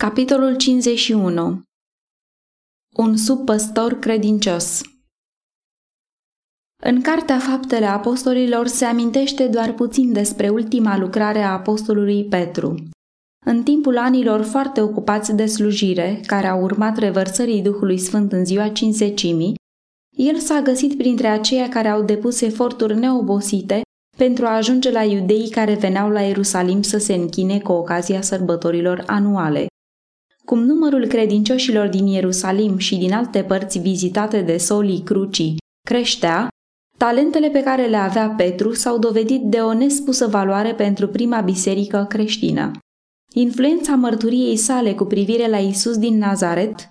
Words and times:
Capitolul 0.00 0.56
51 0.56 1.62
Un 2.96 3.16
subpăstor 3.16 3.98
credincios 3.98 4.82
În 6.82 7.00
Cartea 7.00 7.38
Faptele 7.38 7.86
Apostolilor 7.86 8.66
se 8.66 8.84
amintește 8.84 9.46
doar 9.46 9.72
puțin 9.72 10.12
despre 10.12 10.48
ultima 10.48 10.98
lucrare 10.98 11.42
a 11.42 11.52
apostolului 11.52 12.24
Petru. 12.24 12.74
În 13.46 13.62
timpul 13.62 13.98
anilor 13.98 14.42
foarte 14.42 14.80
ocupați 14.80 15.34
de 15.34 15.46
slujire, 15.46 16.20
care 16.26 16.46
au 16.46 16.62
urmat 16.62 16.98
revărsării 16.98 17.62
Duhului 17.62 17.98
Sfânt 17.98 18.32
în 18.32 18.44
ziua 18.44 18.68
cinzecimii, 18.68 19.54
el 20.16 20.36
s-a 20.36 20.60
găsit 20.60 20.96
printre 20.96 21.26
aceia 21.26 21.68
care 21.68 21.88
au 21.88 22.02
depus 22.02 22.40
eforturi 22.40 22.96
neobosite 22.96 23.80
pentru 24.16 24.46
a 24.46 24.56
ajunge 24.56 24.90
la 24.90 25.02
iudeii 25.02 25.50
care 25.50 25.74
veneau 25.74 26.10
la 26.10 26.20
Ierusalim 26.20 26.82
să 26.82 26.98
se 26.98 27.14
închine 27.14 27.60
cu 27.60 27.72
ocazia 27.72 28.20
sărbătorilor 28.20 29.02
anuale. 29.06 29.68
Cum 30.50 30.62
numărul 30.62 31.06
credincioșilor 31.06 31.88
din 31.88 32.06
Ierusalim 32.06 32.76
și 32.76 32.96
din 32.96 33.12
alte 33.12 33.42
părți 33.42 33.78
vizitate 33.78 34.40
de 34.40 34.56
solii 34.56 35.02
crucii 35.02 35.56
creștea, 35.88 36.48
talentele 36.98 37.48
pe 37.48 37.62
care 37.62 37.86
le 37.86 37.96
avea 37.96 38.28
Petru 38.28 38.72
s-au 38.72 38.98
dovedit 38.98 39.42
de 39.42 39.58
o 39.58 39.72
nespusă 39.72 40.26
valoare 40.26 40.74
pentru 40.74 41.08
prima 41.08 41.40
biserică 41.40 42.06
creștină. 42.08 42.70
Influența 43.34 43.94
mărturiei 43.94 44.56
sale 44.56 44.94
cu 44.94 45.04
privire 45.04 45.48
la 45.48 45.58
Isus 45.58 45.98
din 45.98 46.18
Nazaret 46.18 46.88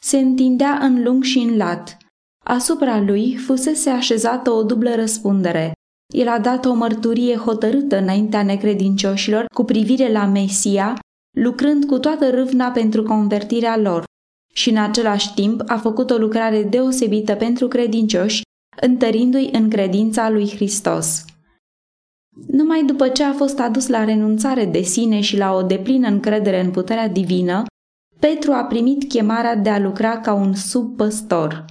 se 0.00 0.18
întindea 0.18 0.78
în 0.82 1.02
lung 1.02 1.22
și 1.22 1.38
în 1.38 1.56
lat. 1.56 1.96
Asupra 2.44 3.00
lui 3.00 3.36
fusese 3.36 3.90
așezată 3.90 4.50
o 4.50 4.62
dublă 4.62 4.94
răspundere. 4.94 5.72
El 6.14 6.28
a 6.28 6.38
dat 6.38 6.64
o 6.64 6.74
mărturie 6.74 7.36
hotărâtă 7.36 7.98
înaintea 7.98 8.42
necredincioșilor 8.42 9.44
cu 9.54 9.64
privire 9.64 10.12
la 10.12 10.26
Mesia 10.26 10.98
lucrând 11.36 11.84
cu 11.84 11.98
toată 11.98 12.30
râvna 12.30 12.70
pentru 12.70 13.02
convertirea 13.02 13.76
lor 13.76 14.04
și 14.52 14.70
în 14.70 14.76
același 14.76 15.34
timp 15.34 15.62
a 15.66 15.76
făcut 15.76 16.10
o 16.10 16.16
lucrare 16.16 16.62
deosebită 16.62 17.34
pentru 17.34 17.68
credincioși, 17.68 18.42
întărindu-i 18.80 19.48
în 19.52 19.70
credința 19.70 20.30
lui 20.30 20.48
Hristos. 20.48 21.24
Numai 22.46 22.84
după 22.84 23.08
ce 23.08 23.24
a 23.24 23.32
fost 23.32 23.58
adus 23.58 23.86
la 23.86 24.04
renunțare 24.04 24.64
de 24.64 24.80
sine 24.80 25.20
și 25.20 25.36
la 25.36 25.54
o 25.54 25.62
deplină 25.62 26.08
încredere 26.08 26.60
în 26.60 26.70
puterea 26.70 27.08
divină, 27.08 27.64
Petru 28.18 28.52
a 28.52 28.64
primit 28.64 29.08
chemarea 29.08 29.56
de 29.56 29.70
a 29.70 29.78
lucra 29.78 30.20
ca 30.20 30.32
un 30.32 30.54
subpăstor. 30.54 31.64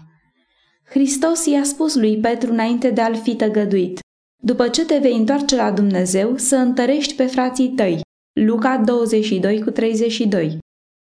Hristos 0.84 1.46
i-a 1.46 1.64
spus 1.64 1.96
lui 1.96 2.18
Petru 2.18 2.52
înainte 2.52 2.90
de 2.90 3.02
a-l 3.02 3.16
fi 3.16 3.36
tăgăduit, 3.36 4.00
după 4.44 4.68
ce 4.68 4.86
te 4.86 4.98
vei 4.98 5.16
întoarce 5.16 5.56
la 5.56 5.72
Dumnezeu, 5.72 6.38
să 6.38 6.56
întărești 6.56 7.16
pe 7.16 7.26
frații 7.26 7.70
tăi, 7.70 8.02
Luca 8.46 8.78
22 8.78 9.62
cu 9.64 9.70
32. 9.70 10.58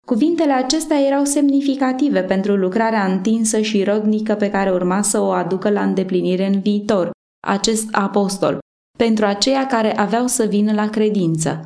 Cuvintele 0.06 0.52
acestea 0.52 1.00
erau 1.00 1.24
semnificative 1.24 2.22
pentru 2.22 2.56
lucrarea 2.56 3.06
întinsă 3.06 3.62
și 3.62 3.84
rodnică 3.84 4.34
pe 4.34 4.50
care 4.50 4.72
urma 4.72 5.02
să 5.02 5.20
o 5.20 5.30
aducă 5.30 5.70
la 5.70 5.84
îndeplinire 5.84 6.46
în 6.46 6.60
viitor, 6.60 7.12
acest 7.48 7.88
apostol, 7.92 8.60
pentru 8.98 9.26
aceia 9.26 9.68
care 9.68 9.98
aveau 9.98 10.28
să 10.28 10.46
vină 10.46 10.74
la 10.74 10.90
credință. 10.90 11.64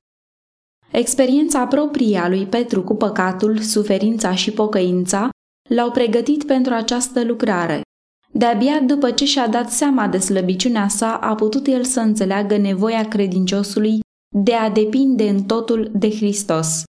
Experiența 0.91 1.67
proprie 1.67 2.17
a 2.17 2.27
lui 2.27 2.45
Petru 2.45 2.83
cu 2.83 2.95
păcatul, 2.95 3.57
suferința 3.57 4.35
și 4.35 4.52
pocăința 4.52 5.29
l-au 5.69 5.91
pregătit 5.91 6.44
pentru 6.44 6.73
această 6.73 7.23
lucrare. 7.23 7.81
De-abia 8.31 8.79
după 8.79 9.11
ce 9.11 9.25
și-a 9.25 9.47
dat 9.47 9.72
seama 9.72 10.07
de 10.07 10.17
slăbiciunea 10.17 10.88
sa, 10.88 11.16
a 11.16 11.35
putut 11.35 11.67
el 11.67 11.83
să 11.83 12.00
înțeleagă 12.00 12.57
nevoia 12.57 13.07
credinciosului 13.07 14.03
de 14.44 14.53
a 14.53 14.69
depinde 14.69 15.30
în 15.30 15.44
totul 15.44 15.91
de 15.94 16.09
Hristos. 16.09 16.83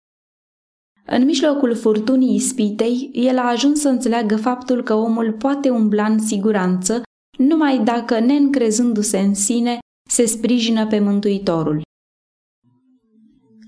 În 1.06 1.26
mijlocul 1.26 1.76
furtunii 1.76 2.36
ispitei, 2.36 3.10
el 3.14 3.38
a 3.38 3.50
ajuns 3.50 3.80
să 3.80 3.90
înțeleagă 3.90 4.38
faptul 4.38 4.84
că 4.84 4.94
omul 4.94 5.32
poate 5.32 5.70
umbla 5.70 6.06
în 6.06 6.20
siguranță 6.20 7.02
numai 7.38 7.84
dacă, 7.84 8.20
neîncrezându-se 8.20 9.20
în 9.20 9.34
sine, 9.34 9.80
se 10.09 10.26
sprijină 10.26 10.88
pe 10.88 11.00
Mântuitorul. 11.00 11.82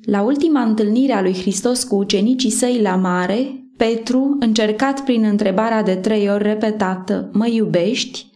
La 0.06 0.22
ultima 0.22 0.62
întâlnire 0.62 1.14
a 1.14 1.22
lui 1.22 1.34
Hristos 1.34 1.84
cu 1.84 1.96
ucenicii 1.96 2.50
săi 2.50 2.81
la 2.81 2.96
mare, 2.96 3.59
Petru, 3.78 4.35
încercat 4.40 5.03
prin 5.03 5.24
întrebarea 5.24 5.84
de 5.84 5.96
trei 5.96 6.30
ori 6.30 6.44
repetată, 6.44 7.30
mă 7.34 7.47
iubești? 7.47 8.30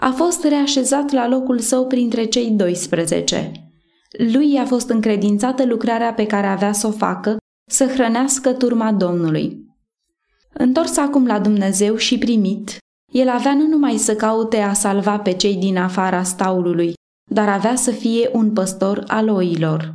A 0.00 0.10
fost 0.10 0.44
reașezat 0.44 1.10
la 1.10 1.28
locul 1.28 1.58
său 1.58 1.86
printre 1.86 2.24
cei 2.24 2.50
12. 2.50 3.67
Lui 4.16 4.52
i-a 4.52 4.64
fost 4.64 4.88
încredințată 4.88 5.64
lucrarea 5.64 6.14
pe 6.14 6.26
care 6.26 6.46
avea 6.46 6.72
să 6.72 6.86
o 6.86 6.90
facă, 6.90 7.36
să 7.70 7.86
hrănească 7.86 8.52
turma 8.52 8.92
Domnului. 8.92 9.66
Întors 10.52 10.96
acum 10.96 11.26
la 11.26 11.40
Dumnezeu 11.40 11.96
și 11.96 12.18
primit, 12.18 12.76
el 13.12 13.28
avea 13.28 13.54
nu 13.54 13.66
numai 13.66 13.96
să 13.96 14.16
caute 14.16 14.56
a 14.56 14.72
salva 14.72 15.18
pe 15.18 15.32
cei 15.32 15.56
din 15.56 15.76
afara 15.76 16.22
staulului, 16.22 16.92
dar 17.30 17.48
avea 17.48 17.74
să 17.74 17.90
fie 17.90 18.30
un 18.32 18.52
păstor 18.52 19.04
al 19.06 19.28
oilor. 19.28 19.94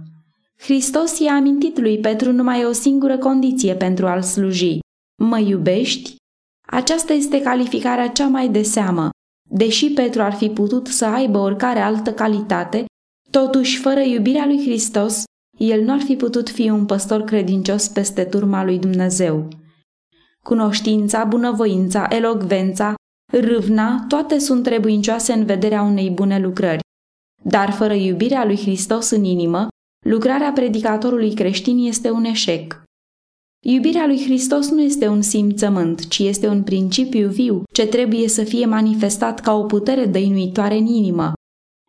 Hristos 0.59 1.19
i-a 1.19 1.33
amintit 1.33 1.79
lui 1.79 1.99
Petru 1.99 2.31
numai 2.31 2.65
o 2.65 2.71
singură 2.71 3.17
condiție 3.17 3.75
pentru 3.75 4.07
a-l 4.07 4.21
sluji. 4.21 4.79
Mă 5.21 5.39
iubești? 5.39 6.15
Aceasta 6.67 7.13
este 7.13 7.41
calificarea 7.41 8.09
cea 8.09 8.27
mai 8.27 8.49
de 8.49 8.61
seamă. 8.61 9.09
Deși 9.49 9.89
Petru 9.89 10.21
ar 10.21 10.33
fi 10.33 10.49
putut 10.49 10.87
să 10.87 11.05
aibă 11.05 11.37
oricare 11.37 11.79
altă 11.79 12.13
calitate, 12.13 12.85
Totuși, 13.39 13.79
fără 13.79 13.99
iubirea 13.99 14.45
lui 14.45 14.59
Hristos, 14.61 15.23
el 15.57 15.81
nu 15.81 15.91
ar 15.91 15.99
fi 15.99 16.15
putut 16.15 16.49
fi 16.49 16.69
un 16.69 16.85
păstor 16.85 17.21
credincios 17.21 17.87
peste 17.87 18.23
turma 18.23 18.63
lui 18.63 18.79
Dumnezeu. 18.79 19.47
Cunoștința, 20.45 21.23
bunăvoința, 21.23 22.07
elogvența, 22.09 22.93
râvna, 23.31 24.05
toate 24.07 24.37
sunt 24.37 24.63
trebuincioase 24.63 25.33
în 25.33 25.45
vederea 25.45 25.81
unei 25.81 26.09
bune 26.09 26.39
lucrări. 26.39 26.79
Dar 27.43 27.71
fără 27.71 27.93
iubirea 27.93 28.45
lui 28.45 28.57
Hristos 28.57 29.09
în 29.09 29.23
inimă, 29.23 29.67
lucrarea 30.05 30.51
predicatorului 30.51 31.33
creștin 31.33 31.77
este 31.77 32.09
un 32.09 32.23
eșec. 32.23 32.83
Iubirea 33.65 34.05
lui 34.05 34.23
Hristos 34.23 34.69
nu 34.69 34.81
este 34.81 35.07
un 35.07 35.21
simțământ, 35.21 36.07
ci 36.07 36.19
este 36.19 36.47
un 36.47 36.63
principiu 36.63 37.29
viu 37.29 37.63
ce 37.73 37.87
trebuie 37.87 38.27
să 38.27 38.43
fie 38.43 38.65
manifestat 38.65 39.39
ca 39.39 39.53
o 39.53 39.63
putere 39.63 40.05
dăinuitoare 40.05 40.77
în 40.77 40.85
inimă. 40.85 41.33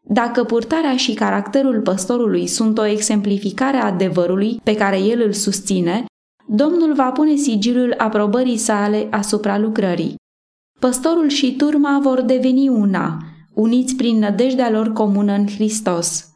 Dacă 0.06 0.44
purtarea 0.44 0.96
și 0.96 1.14
caracterul 1.14 1.80
păstorului 1.80 2.46
sunt 2.46 2.78
o 2.78 2.84
exemplificare 2.84 3.76
a 3.76 3.86
adevărului 3.86 4.60
pe 4.62 4.74
care 4.74 4.98
el 4.98 5.20
îl 5.20 5.32
susține, 5.32 6.04
Domnul 6.46 6.94
va 6.94 7.10
pune 7.12 7.34
sigilul 7.34 7.94
aprobării 7.98 8.56
sale 8.56 9.08
asupra 9.10 9.58
lucrării. 9.58 10.14
Păstorul 10.80 11.28
și 11.28 11.56
turma 11.56 11.98
vor 12.02 12.20
deveni 12.20 12.68
una, 12.68 13.18
uniți 13.54 13.94
prin 13.94 14.18
nădejdea 14.18 14.70
lor 14.70 14.92
comună 14.92 15.32
în 15.32 15.46
Hristos. 15.46 16.28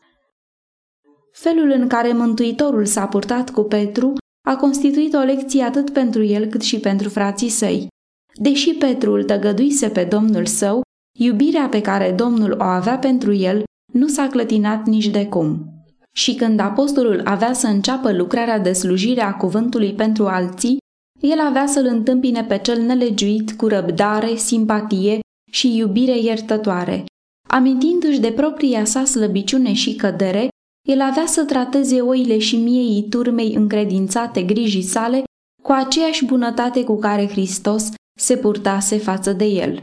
Felul 1.33 1.71
în 1.71 1.89
care 1.89 2.13
Mântuitorul 2.13 2.85
s-a 2.85 3.07
purtat 3.07 3.51
cu 3.51 3.63
Petru 3.63 4.13
a 4.47 4.57
constituit 4.57 5.15
o 5.15 5.19
lecție 5.19 5.63
atât 5.63 5.91
pentru 5.91 6.23
el 6.23 6.47
cât 6.47 6.63
și 6.63 6.79
pentru 6.79 7.09
frații 7.09 7.49
săi. 7.49 7.87
Deși 8.35 8.75
Petru 8.75 9.13
îl 9.13 9.25
tăgăduise 9.25 9.89
pe 9.89 10.05
Domnul 10.05 10.47
său, 10.47 10.83
Iubirea 11.21 11.69
pe 11.69 11.81
care 11.81 12.13
Domnul 12.13 12.57
o 12.59 12.65
avea 12.65 12.99
pentru 12.99 13.33
el 13.33 13.63
nu 13.93 14.07
s-a 14.07 14.27
clătinat 14.27 14.87
nici 14.87 15.07
de 15.07 15.27
cum. 15.27 15.73
Și 16.13 16.35
când 16.35 16.61
apostolul 16.61 17.21
avea 17.25 17.53
să 17.53 17.67
înceapă 17.67 18.13
lucrarea 18.13 18.59
de 18.59 18.73
slujire 18.73 19.23
a 19.23 19.35
cuvântului 19.35 19.93
pentru 19.93 20.27
alții, 20.27 20.77
el 21.21 21.41
avea 21.41 21.67
să-l 21.67 21.87
întâmpine 21.87 22.45
pe 22.45 22.59
cel 22.59 22.81
nelegiuit 22.81 23.53
cu 23.53 23.67
răbdare, 23.67 24.35
simpatie 24.35 25.19
și 25.51 25.77
iubire 25.77 26.19
iertătoare. 26.19 27.05
Amintindu-și 27.49 28.21
de 28.21 28.33
propria 28.33 28.85
sa 28.85 29.05
slăbiciune 29.05 29.73
și 29.73 29.95
cădere, 29.95 30.49
el 30.89 31.01
avea 31.01 31.27
să 31.27 31.45
trateze 31.45 32.01
oile 32.01 32.39
și 32.39 32.57
miei 32.57 33.07
turmei 33.09 33.55
încredințate 33.55 34.43
grijii 34.43 34.83
sale 34.83 35.23
cu 35.63 35.73
aceeași 35.73 36.25
bunătate 36.25 36.85
cu 36.85 36.99
care 36.99 37.29
Hristos 37.29 37.89
se 38.21 38.37
purtase 38.37 38.97
față 38.99 39.33
de 39.33 39.45
el. 39.45 39.83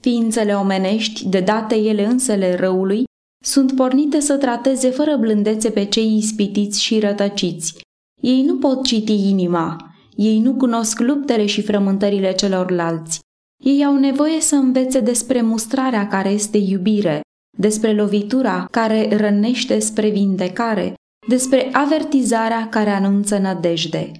Ființele 0.00 0.54
omenești, 0.54 1.28
de 1.28 1.40
date 1.40 1.74
ele 1.74 2.04
însele 2.04 2.54
răului, 2.54 3.04
sunt 3.44 3.72
pornite 3.72 4.20
să 4.20 4.36
trateze 4.36 4.90
fără 4.90 5.16
blândețe 5.16 5.70
pe 5.70 5.84
cei 5.84 6.16
ispitiți 6.16 6.82
și 6.82 6.98
rătăciți. 6.98 7.78
Ei 8.20 8.42
nu 8.42 8.58
pot 8.58 8.84
citi 8.84 9.28
inima, 9.28 9.94
ei 10.16 10.38
nu 10.38 10.54
cunosc 10.54 10.98
luptele 10.98 11.46
și 11.46 11.62
frământările 11.62 12.32
celorlalți. 12.32 13.18
Ei 13.64 13.84
au 13.84 13.96
nevoie 13.96 14.40
să 14.40 14.54
învețe 14.54 15.00
despre 15.00 15.42
mustrarea 15.42 16.06
care 16.06 16.28
este 16.28 16.58
iubire, 16.58 17.20
despre 17.58 17.94
lovitura 17.94 18.66
care 18.70 19.16
rănește 19.16 19.78
spre 19.78 20.08
vindecare, 20.08 20.94
despre 21.28 21.68
avertizarea 21.72 22.68
care 22.68 22.90
anunță 22.90 23.38
nădejde. 23.38 24.12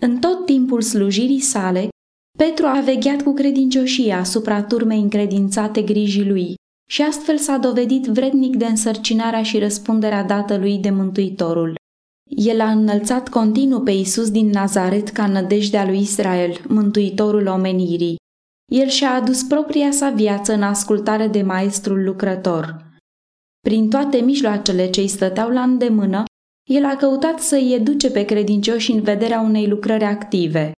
În 0.00 0.18
tot 0.18 0.44
timpul 0.44 0.80
slujirii 0.80 1.40
sale, 1.40 1.88
Petru 2.38 2.66
a 2.66 2.80
vegheat 2.80 3.22
cu 3.22 3.32
credincioșie 3.32 4.12
asupra 4.12 4.62
turmei 4.62 5.00
încredințate 5.00 5.82
grijii 5.82 6.28
lui 6.28 6.54
și 6.90 7.02
astfel 7.02 7.38
s-a 7.38 7.56
dovedit 7.56 8.04
vrednic 8.04 8.56
de 8.56 8.64
însărcinarea 8.64 9.42
și 9.42 9.58
răspunderea 9.58 10.22
dată 10.22 10.56
lui 10.56 10.78
de 10.78 10.90
Mântuitorul. 10.90 11.74
El 12.30 12.60
a 12.60 12.70
înălțat 12.70 13.28
continuu 13.28 13.80
pe 13.80 13.90
Isus 13.90 14.30
din 14.30 14.50
Nazaret 14.50 15.08
ca 15.08 15.26
nădejdea 15.26 15.84
lui 15.84 16.00
Israel, 16.00 16.60
mântuitorul 16.68 17.46
omenirii. 17.46 18.16
El 18.72 18.88
și-a 18.88 19.14
adus 19.14 19.42
propria 19.42 19.90
sa 19.90 20.10
viață 20.10 20.52
în 20.52 20.62
ascultare 20.62 21.28
de 21.28 21.42
maestrul 21.42 22.04
lucrător. 22.04 22.92
Prin 23.60 23.90
toate 23.90 24.16
mijloacele 24.16 24.90
ce 24.90 25.00
îi 25.00 25.08
stăteau 25.08 25.50
la 25.50 25.62
îndemână, 25.62 26.22
el 26.70 26.84
a 26.84 26.96
căutat 26.96 27.40
să 27.40 27.54
îi 27.54 27.74
educe 27.74 28.10
pe 28.10 28.24
credincioși 28.24 28.92
în 28.92 29.02
vederea 29.02 29.40
unei 29.40 29.66
lucrări 29.66 30.04
active. 30.04 30.72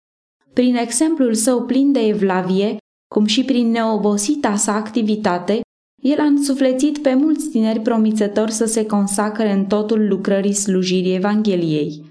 Prin 0.54 0.76
exemplul 0.76 1.34
său 1.34 1.62
plin 1.62 1.92
de 1.92 2.00
evlavie, 2.06 2.76
cum 3.14 3.24
și 3.24 3.44
prin 3.44 3.70
neobosita 3.70 4.56
sa 4.56 4.74
activitate, 4.74 5.60
el 6.02 6.18
a 6.18 6.24
însuflețit 6.24 6.98
pe 6.98 7.14
mulți 7.14 7.48
tineri 7.48 7.80
promițători 7.80 8.52
să 8.52 8.64
se 8.64 8.86
consacre 8.86 9.52
în 9.52 9.64
totul 9.64 10.08
lucrării 10.08 10.52
slujirii 10.52 11.14
Evangheliei. 11.14 12.04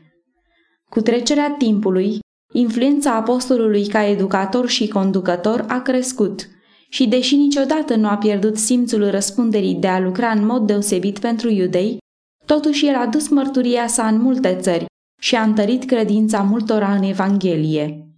Cu 0.90 1.02
trecerea 1.02 1.56
timpului, 1.58 2.20
influența 2.54 3.16
apostolului 3.16 3.88
ca 3.88 4.06
educator 4.06 4.68
și 4.68 4.88
conducător 4.88 5.66
a 5.68 5.82
crescut 5.82 6.48
și 6.90 7.08
deși 7.08 7.36
niciodată 7.36 7.96
nu 7.96 8.08
a 8.08 8.18
pierdut 8.18 8.58
simțul 8.58 9.10
răspunderii 9.10 9.76
de 9.76 9.88
a 9.88 10.00
lucra 10.00 10.30
în 10.30 10.46
mod 10.46 10.68
deosebit 10.68 11.20
pentru 11.20 11.50
iudei, 11.50 11.98
totuși 12.46 12.88
el 12.88 12.96
a 12.96 13.08
dus 13.08 13.28
mărturia 13.30 13.88
sa 13.88 14.08
în 14.08 14.22
multe 14.22 14.58
țări 14.62 14.86
și 15.22 15.36
a 15.36 15.42
întărit 15.44 15.84
credința 15.86 16.42
multora 16.42 16.94
în 16.96 17.04
Evanghelie. 17.04 18.13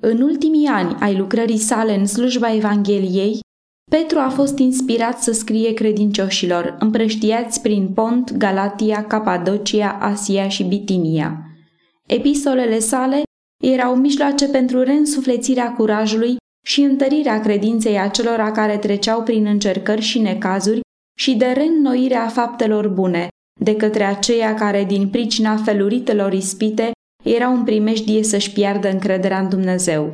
În 0.00 0.20
ultimii 0.20 0.66
ani 0.66 0.96
ai 1.00 1.16
lucrării 1.16 1.58
sale 1.58 1.94
în 1.94 2.06
slujba 2.06 2.54
Evangheliei, 2.54 3.40
Petru 3.90 4.18
a 4.18 4.28
fost 4.28 4.58
inspirat 4.58 5.22
să 5.22 5.32
scrie 5.32 5.74
credincioșilor, 5.74 6.76
împrăștiați 6.78 7.60
prin 7.60 7.88
Pont, 7.88 8.36
Galatia, 8.36 9.06
Capadocia, 9.06 9.98
Asia 10.00 10.48
și 10.48 10.64
Bitinia. 10.64 11.42
Epistolele 12.06 12.78
sale 12.78 13.22
erau 13.64 13.96
mijloace 13.96 14.48
pentru 14.48 14.82
reînsuflețirea 14.82 15.72
curajului 15.72 16.36
și 16.66 16.80
întărirea 16.80 17.40
credinței 17.40 17.98
acelora 17.98 18.52
care 18.52 18.78
treceau 18.78 19.22
prin 19.22 19.46
încercări 19.46 20.00
și 20.00 20.18
necazuri 20.18 20.80
și 21.18 21.34
de 21.34 21.46
reînnoirea 21.46 22.28
faptelor 22.28 22.88
bune, 22.88 23.28
de 23.60 23.76
către 23.76 24.04
aceia 24.04 24.54
care, 24.54 24.84
din 24.84 25.08
pricina 25.08 25.56
feluritelor 25.56 26.32
ispite, 26.32 26.90
erau 27.24 27.54
în 27.54 27.64
primejdie 27.64 28.22
să-și 28.22 28.52
piardă 28.52 28.90
încrederea 28.90 29.38
în 29.38 29.48
Dumnezeu. 29.48 30.12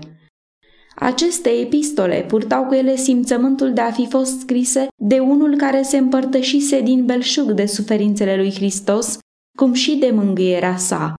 Aceste 0.95 1.49
epistole 1.49 2.25
purtau 2.29 2.65
cu 2.65 2.75
ele 2.75 2.97
simțământul 2.97 3.73
de 3.73 3.81
a 3.81 3.91
fi 3.91 4.07
fost 4.07 4.41
scrise 4.41 4.87
de 5.03 5.19
unul 5.19 5.57
care 5.57 5.83
se 5.83 5.97
împărtășise 5.97 6.81
din 6.81 7.05
belșug 7.05 7.51
de 7.51 7.67
suferințele 7.67 8.37
lui 8.37 8.53
Hristos, 8.53 9.19
cum 9.59 9.73
și 9.73 9.97
de 9.97 10.11
mângâierea 10.11 10.77
sa. 10.77 11.15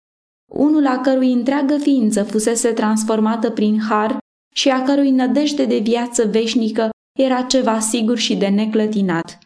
Unul 0.51 0.87
a 0.87 1.01
cărui 1.01 1.31
întreagă 1.31 1.77
ființă 1.77 2.23
fusese 2.23 2.71
transformată 2.71 3.51
prin 3.51 3.79
har 3.79 4.17
și 4.55 4.69
a 4.69 4.83
cărui 4.83 5.11
nădejde 5.11 5.65
de 5.65 5.77
viață 5.77 6.25
veșnică 6.25 6.89
era 7.19 7.41
ceva 7.41 7.79
sigur 7.79 8.17
și 8.17 8.35
de 8.35 8.47
neclătinat. 8.47 9.37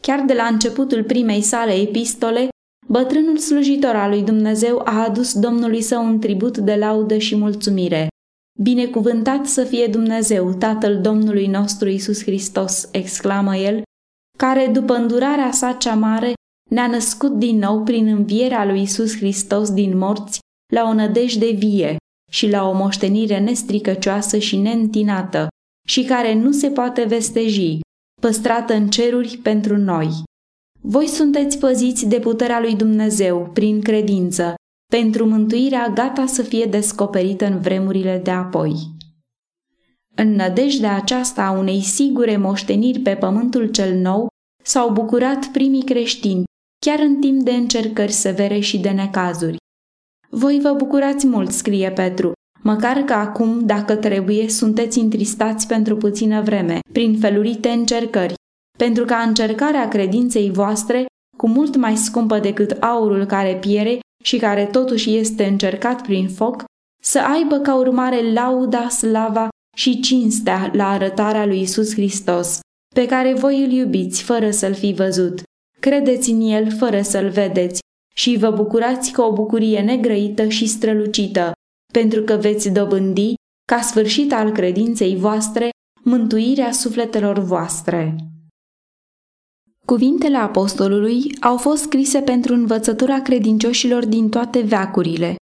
Chiar 0.00 0.20
de 0.20 0.34
la 0.34 0.44
începutul 0.44 1.04
primei 1.04 1.42
sale 1.42 1.72
epistole, 1.72 2.48
bătrânul 2.92 3.38
slujitor 3.38 3.94
al 3.94 4.10
lui 4.10 4.22
Dumnezeu 4.22 4.82
a 4.84 5.04
adus 5.04 5.38
Domnului 5.38 5.82
său 5.82 6.04
un 6.04 6.20
tribut 6.20 6.58
de 6.58 6.74
laudă 6.74 7.18
și 7.18 7.36
mulțumire. 7.36 8.08
Binecuvântat 8.60 9.46
să 9.46 9.64
fie 9.64 9.86
Dumnezeu, 9.86 10.52
Tatăl 10.52 11.00
Domnului 11.00 11.46
nostru 11.46 11.88
Isus 11.88 12.22
Hristos, 12.22 12.88
exclamă 12.92 13.56
el, 13.56 13.82
care, 14.38 14.66
după 14.66 14.94
îndurarea 14.94 15.50
sa 15.50 15.72
cea 15.72 15.94
mare, 15.94 16.32
ne-a 16.70 16.86
născut 16.86 17.38
din 17.38 17.58
nou 17.58 17.82
prin 17.82 18.06
învierea 18.06 18.64
lui 18.64 18.82
Isus 18.82 19.16
Hristos 19.16 19.72
din 19.72 19.98
morți 19.98 20.38
la 20.72 20.82
o 20.82 20.92
nădejde 20.92 21.50
vie 21.50 21.96
și 22.30 22.50
la 22.50 22.68
o 22.68 22.72
moștenire 22.72 23.38
nestricăcioasă 23.38 24.38
și 24.38 24.56
neîntinată 24.56 25.48
și 25.88 26.04
care 26.04 26.34
nu 26.34 26.52
se 26.52 26.68
poate 26.68 27.04
vesteji, 27.04 27.78
păstrată 28.20 28.74
în 28.74 28.88
ceruri 28.88 29.36
pentru 29.42 29.76
noi. 29.76 30.08
Voi 30.82 31.06
sunteți 31.06 31.58
păziți 31.58 32.06
de 32.06 32.18
puterea 32.18 32.60
lui 32.60 32.74
Dumnezeu 32.74 33.50
prin 33.52 33.80
credință, 33.80 34.54
pentru 34.92 35.26
mântuirea 35.26 35.88
gata 35.88 36.26
să 36.26 36.42
fie 36.42 36.64
descoperită 36.64 37.46
în 37.46 37.60
vremurile 37.60 38.20
de 38.24 38.30
apoi. 38.30 38.74
În 40.14 40.34
nădejdea 40.34 40.94
aceasta 40.94 41.42
a 41.42 41.50
unei 41.50 41.80
sigure 41.80 42.36
moșteniri 42.36 42.98
pe 42.98 43.14
pământul 43.14 43.70
cel 43.70 43.94
nou, 43.94 44.28
s-au 44.62 44.92
bucurat 44.92 45.46
primii 45.46 45.84
creștini, 45.84 46.44
chiar 46.86 46.98
în 46.98 47.20
timp 47.20 47.42
de 47.42 47.50
încercări 47.50 48.12
severe 48.12 48.58
și 48.58 48.78
de 48.78 48.90
necazuri. 48.90 49.56
Voi 50.30 50.60
vă 50.60 50.72
bucurați 50.72 51.26
mult, 51.26 51.50
scrie 51.50 51.90
Petru, 51.90 52.32
măcar 52.62 52.96
că 52.96 53.12
acum, 53.12 53.66
dacă 53.66 53.96
trebuie, 53.96 54.48
sunteți 54.48 54.98
întristați 54.98 55.66
pentru 55.66 55.96
puțină 55.96 56.42
vreme, 56.42 56.78
prin 56.92 57.18
felurite 57.18 57.68
încercări, 57.68 58.34
pentru 58.84 59.04
ca 59.04 59.16
încercarea 59.16 59.88
credinței 59.88 60.50
voastre, 60.50 61.06
cu 61.36 61.48
mult 61.48 61.76
mai 61.76 61.96
scumpă 61.96 62.38
decât 62.38 62.70
aurul 62.70 63.24
care 63.24 63.56
piere 63.56 63.98
și 64.24 64.36
care 64.36 64.66
totuși 64.66 65.16
este 65.16 65.44
încercat 65.44 66.02
prin 66.02 66.28
foc, 66.28 66.64
să 67.02 67.18
aibă 67.18 67.58
ca 67.58 67.74
urmare 67.74 68.32
lauda, 68.32 68.88
slava 68.88 69.48
și 69.76 70.00
cinstea 70.00 70.70
la 70.72 70.88
arătarea 70.88 71.46
lui 71.46 71.60
Isus 71.60 71.92
Hristos, 71.92 72.58
pe 72.94 73.06
care 73.06 73.34
voi 73.34 73.64
îl 73.64 73.70
iubiți 73.70 74.22
fără 74.22 74.50
să-l 74.50 74.74
fi 74.74 74.92
văzut. 74.92 75.42
Credeți 75.80 76.30
în 76.30 76.40
el 76.40 76.70
fără 76.76 77.02
să-l 77.02 77.28
vedeți 77.28 77.80
și 78.14 78.36
vă 78.36 78.50
bucurați 78.50 79.12
cu 79.12 79.20
o 79.20 79.32
bucurie 79.32 79.80
negrăită 79.80 80.48
și 80.48 80.66
strălucită, 80.66 81.52
pentru 81.92 82.22
că 82.22 82.34
veți 82.34 82.68
dobândi, 82.68 83.34
ca 83.64 83.80
sfârșit 83.80 84.32
al 84.32 84.52
credinței 84.52 85.16
voastre, 85.16 85.70
mântuirea 86.02 86.72
sufletelor 86.72 87.38
voastre. 87.38 88.29
Cuvintele 89.90 90.36
apostolului 90.36 91.36
au 91.40 91.56
fost 91.56 91.82
scrise 91.82 92.20
pentru 92.20 92.54
învățătura 92.54 93.20
credincioșilor 93.20 94.06
din 94.06 94.28
toate 94.28 94.60
veacurile 94.60 95.34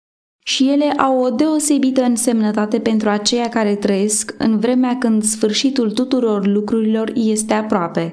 și 0.45 0.69
ele 0.69 0.85
au 0.85 1.19
o 1.19 1.29
deosebită 1.29 2.03
însemnătate 2.03 2.79
pentru 2.79 3.09
aceia 3.09 3.49
care 3.49 3.75
trăiesc 3.75 4.35
în 4.37 4.59
vremea 4.59 4.97
când 4.97 5.23
sfârșitul 5.23 5.91
tuturor 5.91 6.45
lucrurilor 6.45 7.11
este 7.15 7.53
aproape. 7.53 8.11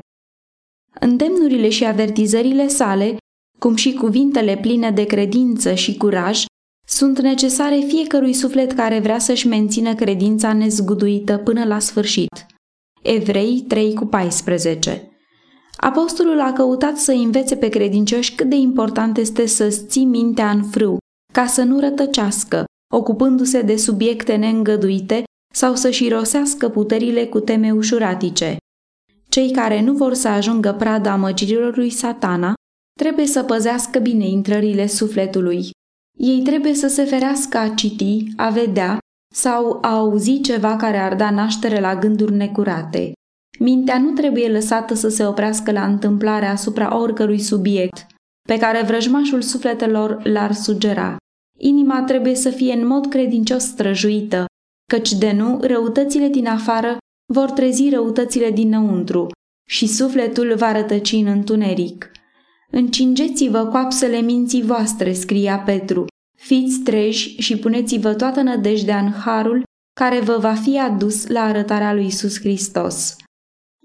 Îndemnurile 1.00 1.68
și 1.68 1.84
avertizările 1.84 2.68
sale, 2.68 3.16
cum 3.58 3.74
și 3.74 3.92
cuvintele 3.92 4.56
pline 4.56 4.90
de 4.90 5.04
credință 5.04 5.74
și 5.74 5.96
curaj, 5.96 6.44
sunt 6.86 7.20
necesare 7.20 7.78
fiecărui 7.86 8.32
suflet 8.32 8.72
care 8.72 8.98
vrea 8.98 9.18
să-și 9.18 9.46
mențină 9.46 9.94
credința 9.94 10.52
nezguduită 10.52 11.36
până 11.36 11.64
la 11.64 11.78
sfârșit. 11.78 12.46
Evrei 13.02 13.64
3 13.68 13.94
cu 13.94 14.06
14 14.06 15.08
Apostolul 15.76 16.40
a 16.40 16.52
căutat 16.52 16.96
să 16.96 17.12
învețe 17.12 17.56
pe 17.56 17.68
credincioși 17.68 18.34
cât 18.34 18.48
de 18.48 18.56
important 18.56 19.16
este 19.16 19.46
să-ți 19.46 19.86
ții 19.86 20.04
mintea 20.04 20.50
în 20.50 20.62
frâu, 20.62 20.98
ca 21.32 21.46
să 21.46 21.62
nu 21.62 21.80
rătăcească, 21.80 22.64
ocupându-se 22.94 23.62
de 23.62 23.76
subiecte 23.76 24.36
neîngăduite 24.36 25.22
sau 25.54 25.74
să-și 25.74 26.08
rosească 26.08 26.68
puterile 26.68 27.26
cu 27.26 27.40
teme 27.40 27.72
ușuratice. 27.72 28.56
Cei 29.28 29.50
care 29.50 29.80
nu 29.80 29.92
vor 29.92 30.14
să 30.14 30.28
ajungă 30.28 30.72
prada 30.72 31.12
amăgirilor 31.12 31.76
lui 31.76 31.90
satana 31.90 32.54
trebuie 32.98 33.26
să 33.26 33.42
păzească 33.42 33.98
bine 33.98 34.26
intrările 34.26 34.86
sufletului. 34.86 35.70
Ei 36.18 36.42
trebuie 36.42 36.74
să 36.74 36.86
se 36.86 37.04
ferească 37.04 37.58
a 37.58 37.68
citi, 37.68 38.24
a 38.36 38.48
vedea 38.48 38.98
sau 39.34 39.78
a 39.82 39.96
auzi 39.96 40.40
ceva 40.40 40.76
care 40.76 40.98
ar 40.98 41.14
da 41.14 41.30
naștere 41.30 41.80
la 41.80 41.96
gânduri 41.96 42.32
necurate. 42.32 43.12
Mintea 43.58 43.98
nu 43.98 44.10
trebuie 44.10 44.48
lăsată 44.48 44.94
să 44.94 45.08
se 45.08 45.26
oprească 45.26 45.72
la 45.72 45.84
întâmplarea 45.84 46.50
asupra 46.50 46.98
oricărui 46.98 47.40
subiect 47.40 48.06
pe 48.48 48.58
care 48.58 48.82
vrăjmașul 48.82 49.42
sufletelor 49.42 50.26
l-ar 50.26 50.52
sugera. 50.52 51.16
Inima 51.58 52.02
trebuie 52.02 52.34
să 52.34 52.50
fie 52.50 52.72
în 52.72 52.86
mod 52.86 53.06
credincios 53.06 53.62
străjuită, 53.62 54.44
căci 54.92 55.12
de 55.12 55.32
nu, 55.32 55.60
răutățile 55.62 56.28
din 56.28 56.46
afară 56.46 56.96
vor 57.32 57.50
trezi 57.50 57.88
răutățile 57.88 58.50
dinăuntru 58.50 59.26
și 59.68 59.86
sufletul 59.86 60.54
va 60.56 60.72
rătăci 60.72 61.12
în 61.12 61.26
întuneric. 61.26 62.10
Încingeți-vă 62.70 63.66
coapsele 63.66 64.20
minții 64.20 64.62
voastre, 64.62 65.12
scria 65.12 65.58
Petru, 65.58 66.06
fiți 66.36 66.78
treji 66.78 67.36
și 67.40 67.58
puneți-vă 67.58 68.14
toată 68.14 68.40
nădejdea 68.40 68.98
în 68.98 69.12
harul 69.12 69.62
care 70.00 70.20
vă 70.20 70.36
va 70.40 70.54
fi 70.54 70.78
adus 70.78 71.26
la 71.26 71.42
arătarea 71.42 71.94
lui 71.94 72.06
Isus 72.06 72.38
Hristos. 72.40 73.16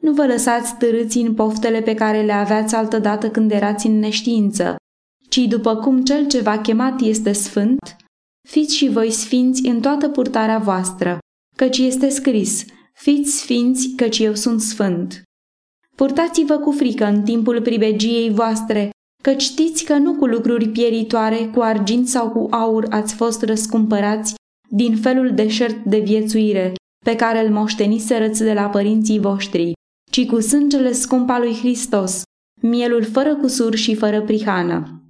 Nu 0.02 0.14
vă 0.14 0.26
lăsați 0.26 0.78
târâți 0.78 1.18
în 1.18 1.34
poftele 1.34 1.82
pe 1.82 1.94
care 1.94 2.22
le 2.22 2.32
aveați 2.32 2.76
altădată 2.76 3.30
când 3.30 3.52
erați 3.52 3.88
în 3.88 4.00
neștiință, 4.00 4.76
ci 5.30 5.38
după 5.38 5.76
cum 5.76 6.04
cel 6.04 6.28
ce 6.28 6.42
v-a 6.42 6.58
chemat 6.58 7.02
este 7.02 7.32
sfânt, 7.32 7.96
fiți 8.48 8.76
și 8.76 8.90
voi 8.90 9.12
sfinți 9.12 9.68
în 9.68 9.82
toată 9.82 10.10
purtarea 10.10 10.58
voastră, 10.58 11.18
căci 11.56 11.78
este 11.78 12.10
scris, 12.10 12.66
fiți 12.94 13.38
sfinți, 13.38 13.94
căci 13.96 14.20
eu 14.20 14.34
sunt 14.34 14.62
sfânt. 14.62 15.22
Purtați-vă 15.96 16.58
cu 16.58 16.72
frică 16.72 17.06
în 17.06 17.24
timpul 17.24 17.62
pribegiei 17.62 18.30
voastre, 18.30 18.90
că 19.24 19.38
știți 19.38 19.84
că 19.84 19.98
nu 19.98 20.16
cu 20.16 20.26
lucruri 20.26 20.70
pieritoare, 20.70 21.50
cu 21.54 21.62
argint 21.62 22.08
sau 22.08 22.30
cu 22.30 22.48
aur 22.50 22.86
ați 22.90 23.16
fost 23.16 23.42
răscumpărați 23.42 24.34
din 24.70 24.98
felul 24.98 25.34
deșert 25.34 25.84
de 25.84 26.00
viețuire 26.00 26.74
pe 27.06 27.16
care 27.16 27.46
îl 27.46 27.54
moșteniserăți 27.54 28.44
de 28.44 28.54
la 28.54 28.70
părinții 28.70 29.20
voștri, 29.20 29.72
ci 30.10 30.26
cu 30.26 30.40
sângele 30.40 30.92
scump 30.92 31.30
al 31.30 31.42
lui 31.42 31.56
Hristos, 31.56 32.22
mielul 32.62 33.04
fără 33.04 33.36
cusur 33.36 33.76
și 33.76 33.96
fără 33.96 34.22
prihană. 34.22 35.04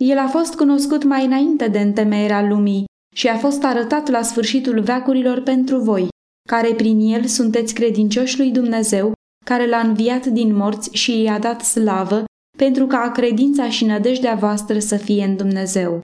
El 0.00 0.18
a 0.18 0.26
fost 0.26 0.54
cunoscut 0.54 1.04
mai 1.04 1.24
înainte 1.24 1.68
de 1.68 1.80
întemeierea 1.80 2.42
lumii 2.42 2.84
și 3.14 3.28
a 3.28 3.36
fost 3.36 3.64
arătat 3.64 4.08
la 4.08 4.22
sfârșitul 4.22 4.80
veacurilor 4.80 5.40
pentru 5.40 5.78
voi, 5.78 6.08
care 6.48 6.74
prin 6.74 7.00
el 7.00 7.24
sunteți 7.24 7.74
credincioși 7.74 8.38
lui 8.38 8.50
Dumnezeu, 8.50 9.12
care 9.44 9.68
l-a 9.68 9.78
înviat 9.78 10.26
din 10.26 10.54
morți 10.54 10.96
și 10.96 11.22
i-a 11.22 11.38
dat 11.38 11.60
slavă, 11.60 12.24
pentru 12.56 12.86
ca 12.86 13.10
credința 13.10 13.70
și 13.70 13.84
nădejdea 13.84 14.34
voastră 14.34 14.78
să 14.78 14.96
fie 14.96 15.24
în 15.24 15.36
Dumnezeu. 15.36 16.00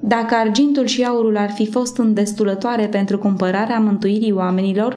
Dacă 0.00 0.34
argintul 0.34 0.86
și 0.86 1.04
aurul 1.04 1.36
ar 1.36 1.50
fi 1.50 1.70
fost 1.70 1.96
îndestulătoare 1.96 2.88
pentru 2.88 3.18
cumpărarea 3.18 3.80
mântuirii 3.80 4.32
oamenilor, 4.32 4.94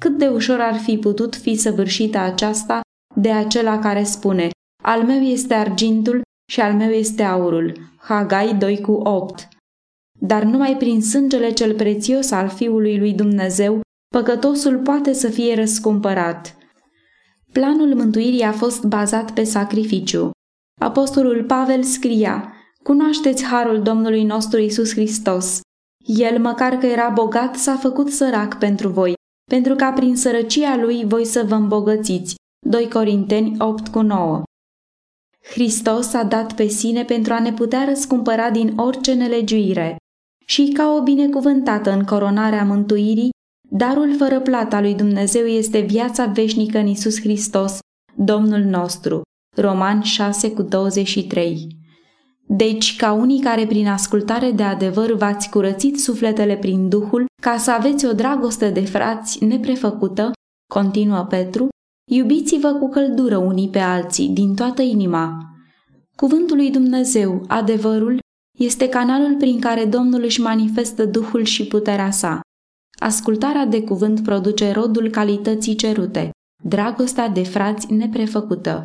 cât 0.00 0.18
de 0.18 0.28
ușor 0.28 0.60
ar 0.60 0.74
fi 0.74 0.98
putut 0.98 1.36
fi 1.36 1.56
săvârșită 1.56 2.18
aceasta 2.18 2.80
de 3.14 3.30
acela 3.30 3.78
care 3.78 4.02
spune 4.02 4.50
Al 4.82 5.02
meu 5.02 5.20
este 5.20 5.54
argintul 5.54 6.20
și 6.52 6.60
al 6.60 6.74
meu 6.74 6.90
este 6.90 7.22
aurul. 7.22 7.72
Hagai 7.96 8.54
2 8.54 8.80
cu 8.80 8.92
8 8.92 9.48
Dar 10.20 10.42
numai 10.42 10.76
prin 10.76 11.02
sângele 11.02 11.50
cel 11.50 11.74
prețios 11.74 12.30
al 12.30 12.48
Fiului 12.48 12.98
lui 12.98 13.12
Dumnezeu, 13.12 13.80
păcătosul 14.14 14.78
poate 14.78 15.12
să 15.12 15.28
fie 15.28 15.54
răscumpărat. 15.54 16.56
Planul 17.52 17.94
mântuirii 17.94 18.42
a 18.42 18.52
fost 18.52 18.84
bazat 18.84 19.32
pe 19.32 19.44
sacrificiu. 19.44 20.30
Apostolul 20.80 21.44
Pavel 21.44 21.82
scria, 21.82 22.54
Cunoașteți 22.82 23.44
harul 23.44 23.82
Domnului 23.82 24.24
nostru 24.24 24.60
Isus 24.60 24.92
Hristos. 24.92 25.60
El, 26.06 26.38
măcar 26.38 26.74
că 26.74 26.86
era 26.86 27.08
bogat, 27.08 27.56
s-a 27.56 27.76
făcut 27.76 28.10
sărac 28.10 28.58
pentru 28.58 28.88
voi, 28.88 29.14
pentru 29.54 29.74
ca 29.74 29.92
prin 29.92 30.16
sărăcia 30.16 30.76
lui 30.76 31.04
voi 31.04 31.24
să 31.24 31.44
vă 31.48 31.54
îmbogățiți. 31.54 32.34
2 32.66 32.88
Corinteni 32.88 33.54
8 33.58 33.88
cu 33.88 34.00
9 34.00 34.42
Hristos 35.52 36.12
a 36.12 36.24
dat 36.24 36.54
pe 36.54 36.66
sine 36.66 37.04
pentru 37.04 37.32
a 37.32 37.40
ne 37.40 37.52
putea 37.52 37.84
răscumpăra 37.84 38.50
din 38.50 38.78
orice 38.78 39.14
nelegiuire 39.14 39.96
și 40.46 40.72
ca 40.72 40.92
o 40.92 41.02
binecuvântată 41.02 41.90
în 41.90 42.04
coronarea 42.04 42.64
mântuirii, 42.64 43.30
darul 43.70 44.16
fără 44.16 44.40
plata 44.40 44.80
lui 44.80 44.94
Dumnezeu 44.94 45.46
este 45.46 45.80
viața 45.80 46.26
veșnică 46.26 46.78
în 46.78 46.86
Isus 46.86 47.20
Hristos, 47.20 47.78
Domnul 48.14 48.60
nostru. 48.60 49.22
Roman 49.56 50.02
6 50.02 50.52
cu 50.52 50.62
23 50.62 51.79
deci, 52.52 52.96
ca 52.96 53.12
unii 53.12 53.40
care 53.40 53.66
prin 53.66 53.86
ascultare 53.86 54.50
de 54.50 54.62
adevăr 54.62 55.12
v-ați 55.12 55.50
curățit 55.50 56.00
sufletele 56.00 56.56
prin 56.56 56.88
Duhul, 56.88 57.26
ca 57.42 57.56
să 57.56 57.70
aveți 57.70 58.06
o 58.06 58.12
dragoste 58.12 58.70
de 58.70 58.80
frați 58.80 59.44
neprefăcută, 59.44 60.30
continuă 60.72 61.24
Petru, 61.24 61.68
iubiți-vă 62.10 62.72
cu 62.72 62.88
căldură 62.88 63.36
unii 63.36 63.68
pe 63.68 63.78
alții, 63.78 64.28
din 64.28 64.54
toată 64.54 64.82
inima. 64.82 65.38
Cuvântul 66.16 66.56
lui 66.56 66.70
Dumnezeu, 66.70 67.44
adevărul, 67.48 68.18
este 68.58 68.88
canalul 68.88 69.36
prin 69.36 69.60
care 69.60 69.84
Domnul 69.84 70.22
își 70.22 70.40
manifestă 70.40 71.04
Duhul 71.04 71.44
și 71.44 71.66
puterea 71.66 72.10
sa. 72.10 72.40
Ascultarea 73.00 73.66
de 73.66 73.82
cuvânt 73.82 74.22
produce 74.22 74.72
rodul 74.72 75.10
calității 75.10 75.74
cerute, 75.74 76.30
dragostea 76.62 77.28
de 77.28 77.42
frați 77.42 77.92
neprefăcută. 77.92 78.82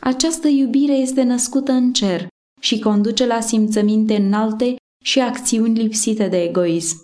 Această 0.00 0.48
iubire 0.48 0.92
este 0.92 1.22
născută 1.22 1.72
în 1.72 1.92
cer, 1.92 2.30
și 2.62 2.78
conduce 2.78 3.26
la 3.26 3.40
simțăminte 3.40 4.16
înalte 4.16 4.76
și 5.04 5.20
acțiuni 5.20 5.78
lipsite 5.78 6.28
de 6.28 6.42
egoism. 6.42 6.96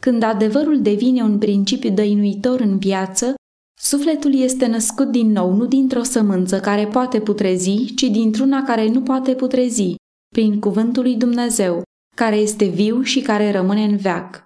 Când 0.00 0.22
adevărul 0.22 0.82
devine 0.82 1.22
un 1.22 1.38
principiu 1.38 1.90
dăinuitor 1.90 2.60
în 2.60 2.78
viață, 2.78 3.34
sufletul 3.80 4.34
este 4.34 4.66
născut 4.66 5.10
din 5.10 5.30
nou 5.30 5.54
nu 5.54 5.66
dintr-o 5.66 6.02
sămânță 6.02 6.60
care 6.60 6.86
poate 6.86 7.20
putrezi, 7.20 7.94
ci 7.94 8.02
dintr-una 8.02 8.62
care 8.62 8.88
nu 8.88 9.02
poate 9.02 9.34
putrezi, 9.34 9.94
prin 10.34 10.60
cuvântul 10.60 11.02
lui 11.02 11.16
Dumnezeu, 11.16 11.82
care 12.16 12.36
este 12.36 12.64
viu 12.64 13.02
și 13.02 13.20
care 13.20 13.50
rămâne 13.50 13.84
în 13.84 13.96
veac. 13.96 14.42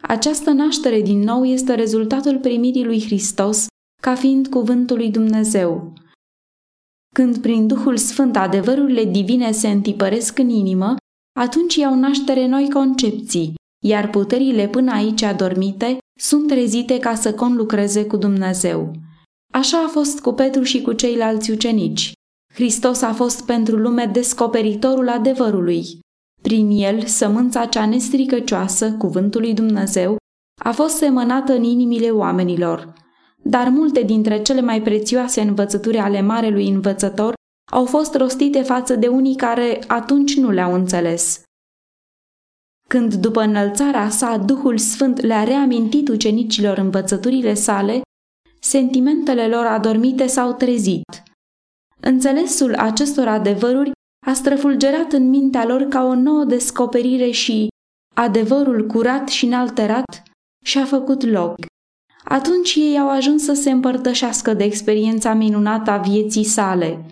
Această 0.00 0.50
naștere 0.50 1.00
din 1.00 1.18
nou 1.18 1.44
este 1.44 1.74
rezultatul 1.74 2.38
primirii 2.38 2.84
lui 2.84 3.02
Hristos 3.02 3.66
ca 4.02 4.14
fiind 4.14 4.46
cuvântul 4.48 4.96
lui 4.96 5.10
Dumnezeu. 5.10 5.92
Când 7.14 7.38
prin 7.38 7.66
Duhul 7.66 7.96
Sfânt 7.96 8.36
adevărurile 8.36 9.04
divine 9.04 9.52
se 9.52 9.68
întipăresc 9.68 10.38
în 10.38 10.48
inimă, 10.48 10.96
atunci 11.40 11.74
iau 11.74 11.94
naștere 11.94 12.46
noi 12.46 12.70
concepții, 12.70 13.54
iar 13.84 14.10
puterile 14.10 14.68
până 14.68 14.92
aici 14.92 15.22
adormite 15.22 15.98
sunt 16.20 16.46
trezite 16.46 16.98
ca 16.98 17.14
să 17.14 17.34
conlucreze 17.34 18.06
cu 18.06 18.16
Dumnezeu. 18.16 18.92
Așa 19.52 19.84
a 19.84 19.88
fost 19.88 20.20
cu 20.20 20.32
Petru 20.32 20.62
și 20.62 20.82
cu 20.82 20.92
ceilalți 20.92 21.50
ucenici. 21.50 22.12
Hristos 22.54 23.02
a 23.02 23.12
fost 23.12 23.46
pentru 23.46 23.76
lume 23.76 24.10
descoperitorul 24.12 25.08
adevărului. 25.08 25.84
Prin 26.42 26.70
el, 26.70 27.06
sămânța 27.06 27.64
cea 27.64 27.86
nestricăcioasă, 27.86 28.92
cuvântul 28.92 29.40
lui 29.40 29.54
Dumnezeu, 29.54 30.16
a 30.64 30.72
fost 30.72 30.96
semănată 30.96 31.52
în 31.52 31.62
inimile 31.62 32.10
oamenilor– 32.10 32.92
dar 33.44 33.68
multe 33.68 34.02
dintre 34.02 34.42
cele 34.42 34.60
mai 34.60 34.82
prețioase 34.82 35.40
învățături 35.40 35.98
ale 35.98 36.20
marelui 36.20 36.68
învățător 36.68 37.34
au 37.72 37.84
fost 37.86 38.14
rostite 38.14 38.62
față 38.62 38.96
de 38.96 39.06
unii 39.06 39.36
care 39.36 39.84
atunci 39.86 40.36
nu 40.36 40.50
le-au 40.50 40.74
înțeles. 40.74 41.42
Când 42.88 43.14
după 43.14 43.40
înălțarea 43.40 44.08
sa 44.08 44.36
Duhul 44.36 44.78
Sfânt 44.78 45.20
le-a 45.20 45.44
reamintit 45.44 46.08
ucenicilor 46.08 46.78
învățăturile 46.78 47.54
sale, 47.54 48.00
sentimentele 48.60 49.48
lor 49.48 49.64
adormite 49.64 50.26
s-au 50.26 50.52
trezit. 50.52 51.22
Înțelesul 52.00 52.74
acestor 52.74 53.28
adevăruri 53.28 53.90
a 54.26 54.32
străfulgerat 54.32 55.12
în 55.12 55.28
mintea 55.28 55.66
lor 55.66 55.82
ca 55.82 56.04
o 56.04 56.14
nouă 56.14 56.44
descoperire 56.44 57.30
și 57.30 57.68
adevărul 58.14 58.86
curat 58.86 59.28
și 59.28 59.44
înalterat 59.44 60.22
și-a 60.64 60.84
făcut 60.84 61.22
loc 61.22 61.54
atunci 62.24 62.74
ei 62.74 62.98
au 62.98 63.10
ajuns 63.10 63.44
să 63.44 63.52
se 63.52 63.70
împărtășească 63.70 64.54
de 64.54 64.64
experiența 64.64 65.34
minunată 65.34 65.90
a 65.90 65.98
vieții 65.98 66.44
sale. 66.44 67.04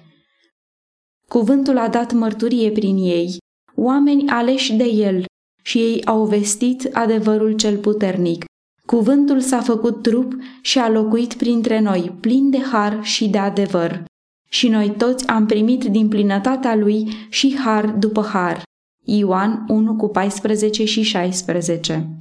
Cuvântul 1.29 1.79
a 1.79 1.89
dat 1.89 2.13
mărturie 2.13 2.71
prin 2.71 2.97
ei, 2.97 3.37
oameni 3.75 4.29
aleși 4.29 4.73
de 4.73 4.85
el, 4.85 5.25
și 5.63 5.79
ei 5.79 6.05
au 6.05 6.25
vestit 6.25 6.89
adevărul 6.93 7.53
cel 7.53 7.77
puternic. 7.77 8.45
Cuvântul 8.87 9.41
s-a 9.41 9.61
făcut 9.61 10.03
trup 10.03 10.33
și 10.61 10.79
a 10.79 10.89
locuit 10.89 11.35
printre 11.35 11.81
noi, 11.81 12.17
plin 12.21 12.51
de 12.51 12.61
har 12.61 13.05
și 13.05 13.29
de 13.29 13.39
adevăr. 13.39 14.05
Și 14.49 14.69
noi 14.69 14.91
toți 14.91 15.27
am 15.27 15.47
primit 15.47 15.85
din 15.85 16.09
plinătatea 16.09 16.75
lui 16.77 17.09
și 17.29 17.57
har 17.59 17.87
după 17.87 18.23
har. 18.23 18.63
Ioan 19.05 19.65
1 19.69 19.97
cu 19.97 20.09
14 20.09 20.85
și 20.85 21.03
16 21.03 22.19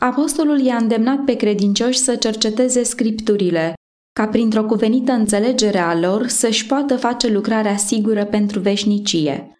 Apostolul 0.00 0.60
i-a 0.60 0.76
îndemnat 0.76 1.24
pe 1.24 1.34
credincioși 1.34 1.98
să 1.98 2.16
cerceteze 2.16 2.82
scripturile, 2.82 3.74
ca 4.12 4.26
printr-o 4.26 4.64
cuvenită 4.64 5.12
înțelegere 5.12 5.78
a 5.78 5.98
lor 5.98 6.26
să-și 6.26 6.66
poată 6.66 6.96
face 6.96 7.28
lucrarea 7.28 7.76
sigură 7.76 8.24
pentru 8.24 8.60
veșnicie. 8.60 9.54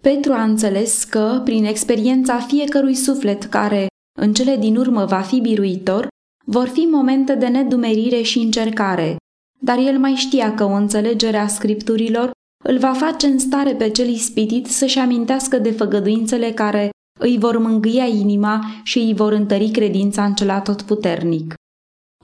Petru 0.00 0.32
a 0.32 0.42
înțeles 0.42 1.04
că, 1.04 1.40
prin 1.44 1.64
experiența 1.64 2.38
fiecărui 2.38 2.94
suflet 2.94 3.44
care, 3.44 3.86
în 4.18 4.32
cele 4.32 4.56
din 4.56 4.76
urmă, 4.76 5.04
va 5.04 5.20
fi 5.20 5.40
biruitor, 5.40 6.08
vor 6.44 6.68
fi 6.68 6.80
momente 6.80 7.34
de 7.34 7.46
nedumerire 7.46 8.22
și 8.22 8.38
încercare, 8.38 9.16
dar 9.60 9.78
el 9.78 9.98
mai 9.98 10.14
știa 10.14 10.54
că 10.54 10.64
o 10.64 10.72
înțelegere 10.72 11.36
a 11.36 11.46
scripturilor 11.46 12.30
îl 12.64 12.78
va 12.78 12.92
face 12.92 13.26
în 13.26 13.38
stare 13.38 13.74
pe 13.74 13.90
cel 13.90 14.08
ispitit 14.08 14.66
să-și 14.66 14.98
amintească 14.98 15.58
de 15.58 15.70
făgăduințele 15.70 16.52
care 16.52 16.90
îi 17.18 17.38
vor 17.38 17.58
mângâia 17.58 18.04
inima 18.04 18.64
și 18.82 18.98
îi 18.98 19.14
vor 19.14 19.32
întări 19.32 19.70
credința 19.70 20.24
în 20.24 20.34
cel 20.34 20.50
atotputernic. 20.50 21.54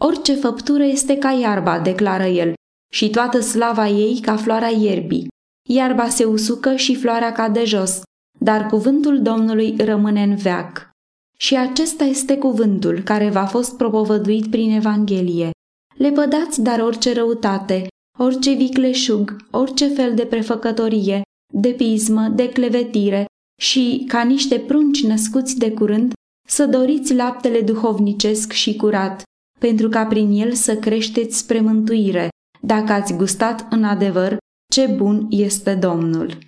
Orice 0.01 0.35
făptură 0.35 0.85
este 0.85 1.17
ca 1.19 1.31
iarba, 1.31 1.79
declară 1.79 2.25
el, 2.25 2.55
și 2.93 3.11
toată 3.11 3.41
slava 3.41 3.89
ei 3.89 4.21
ca 4.21 4.37
floarea 4.37 4.69
ierbii. 4.69 5.27
Iarba 5.69 6.09
se 6.09 6.25
usucă 6.25 6.77
și 6.77 6.95
floarea 6.95 7.33
cade 7.33 7.65
jos, 7.65 8.03
dar 8.39 8.67
cuvântul 8.67 9.23
Domnului 9.23 9.77
rămâne 9.79 10.23
în 10.23 10.37
veac. 10.37 10.91
Și 11.39 11.57
acesta 11.57 12.05
este 12.05 12.39
cuvântul 12.39 13.01
care 13.01 13.31
v-a 13.31 13.47
fost 13.47 13.77
propovăduit 13.77 14.51
prin 14.51 14.75
Evanghelie. 14.75 15.51
Lepădați 15.97 16.63
dar 16.63 16.81
orice 16.81 17.13
răutate, 17.13 17.87
orice 18.19 18.53
vicleșug, 18.53 19.37
orice 19.51 19.89
fel 19.89 20.15
de 20.15 20.25
prefăcătorie, 20.25 21.23
de 21.53 21.69
pismă, 21.69 22.29
de 22.29 22.49
clevetire, 22.49 23.25
și, 23.61 24.05
ca 24.09 24.23
niște 24.23 24.59
prunci 24.59 25.05
născuți 25.05 25.59
de 25.59 25.73
curând, 25.73 26.13
să 26.49 26.67
doriți 26.67 27.15
laptele 27.15 27.61
duhovnicesc 27.61 28.53
și 28.53 28.77
curat, 28.77 29.23
pentru 29.61 29.89
ca 29.89 30.07
prin 30.07 30.31
el 30.31 30.53
să 30.53 30.77
creșteți 30.77 31.39
spre 31.39 31.61
mântuire, 31.61 32.29
dacă 32.61 32.93
ați 32.93 33.17
gustat 33.17 33.67
în 33.71 33.85
adevăr 33.85 34.37
ce 34.73 34.87
bun 34.87 35.27
este 35.31 35.75
Domnul. 35.75 36.39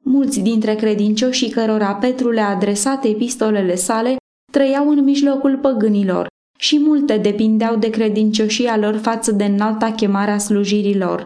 Mulți 0.00 0.40
dintre 0.40 0.74
credincioșii 0.74 1.50
cărora 1.50 1.94
Petru 1.94 2.30
le-a 2.30 2.48
adresat 2.48 3.04
epistolele 3.04 3.74
sale 3.74 4.16
trăiau 4.52 4.88
în 4.88 5.04
mijlocul 5.04 5.58
păgânilor 5.58 6.26
și 6.58 6.78
multe 6.78 7.16
depindeau 7.16 7.76
de 7.76 7.90
credincioșia 7.90 8.76
lor 8.76 8.96
față 8.96 9.32
de 9.32 9.44
înalta 9.44 9.92
chemare 9.92 10.30
a 10.30 10.38
slujirilor. 10.38 11.24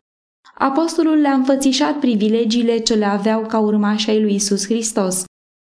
Apostolul 0.55 1.17
le-a 1.17 1.33
înfățișat 1.33 1.99
privilegiile 1.99 2.79
ce 2.79 2.95
le 2.95 3.05
aveau 3.05 3.47
ca 3.47 3.59
urmași 3.59 4.11
ai 4.11 4.21
lui 4.21 4.35
Isus 4.35 4.65
Hristos. 4.65 5.25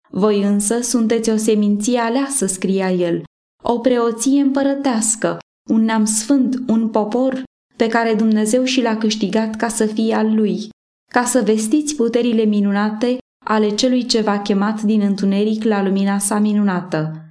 Voi 0.10 0.44
însă 0.44 0.82
sunteți 0.82 1.30
o 1.30 1.36
seminție 1.36 2.00
aleasă, 2.00 2.46
scria 2.46 2.92
el, 2.92 3.24
o 3.64 3.80
preoție 3.80 4.42
împărătească, 4.42 5.38
un 5.70 5.84
neam 5.84 6.06
sfânt, 6.06 6.70
un 6.70 6.90
popor 6.90 7.44
pe 7.76 7.88
care 7.88 8.14
Dumnezeu 8.14 8.64
și 8.64 8.82
l-a 8.82 8.98
câștigat 8.98 9.56
ca 9.56 9.68
să 9.68 9.86
fie 9.86 10.14
al 10.14 10.36
lui, 10.36 10.70
ca 11.12 11.24
să 11.24 11.42
vestiți 11.42 11.96
puterile 11.96 12.44
minunate 12.44 13.18
ale 13.46 13.76
celui 13.76 14.06
ce 14.06 14.22
v-a 14.22 14.42
chemat 14.42 14.82
din 14.82 15.02
întuneric 15.02 15.64
la 15.64 15.84
lumina 15.84 16.18
sa 16.18 16.40
minunată. 16.40 17.26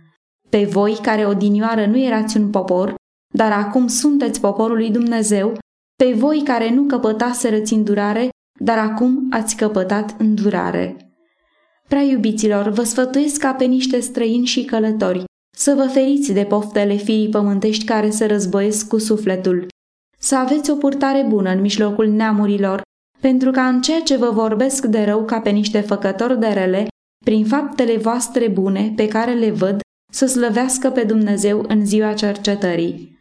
Pe 0.51 0.65
voi, 0.65 0.99
care 1.03 1.27
odinioară 1.27 1.87
nu 1.87 1.99
erați 1.99 2.37
un 2.37 2.51
popor, 2.51 2.95
dar 3.35 3.53
acum 3.53 3.87
sunteți 3.87 4.41
poporul 4.41 4.77
lui 4.77 4.91
Dumnezeu, 4.91 5.59
pe 5.97 6.13
voi 6.13 6.43
care 6.45 6.71
nu 6.71 6.83
căpătaseră 6.83 7.57
îndurare, 7.71 8.29
dar 8.61 8.79
acum 8.79 9.27
ați 9.31 9.57
căpătat 9.57 10.15
îndurare. 10.19 10.97
Prea 11.89 12.03
iubiților, 12.03 12.69
vă 12.69 12.83
sfătuiesc 12.83 13.41
ca 13.41 13.55
pe 13.55 13.65
niște 13.65 14.01
străini 14.01 14.47
și 14.47 14.65
călători, 14.65 15.25
să 15.57 15.75
vă 15.77 15.87
feriți 15.87 16.33
de 16.33 16.45
poftele 16.45 16.95
firii 16.95 17.29
pământești 17.29 17.85
care 17.85 18.11
se 18.11 18.27
războiesc 18.27 18.89
cu 18.89 18.99
sufletul, 18.99 19.67
să 20.19 20.37
aveți 20.37 20.71
o 20.71 20.75
purtare 20.75 21.27
bună 21.29 21.51
în 21.51 21.61
mijlocul 21.61 22.09
neamurilor, 22.09 22.83
pentru 23.21 23.51
ca 23.51 23.69
în 23.69 23.81
ceea 23.81 24.01
ce 24.01 24.17
vă 24.17 24.31
vorbesc 24.31 24.85
de 24.85 25.05
rău 25.05 25.25
ca 25.25 25.41
pe 25.41 25.51
niște 25.51 25.81
făcători 25.81 26.39
de 26.39 26.47
rele, 26.47 26.87
prin 27.25 27.45
faptele 27.45 27.97
voastre 27.97 28.49
bune 28.49 28.93
pe 28.97 29.09
care 29.09 29.33
le 29.33 29.51
văd, 29.51 29.81
să 30.13 30.27
slăvească 30.27 30.91
pe 30.91 31.03
Dumnezeu 31.05 31.65
în 31.69 31.87
ziua 31.87 32.13
cercetării. 32.13 33.16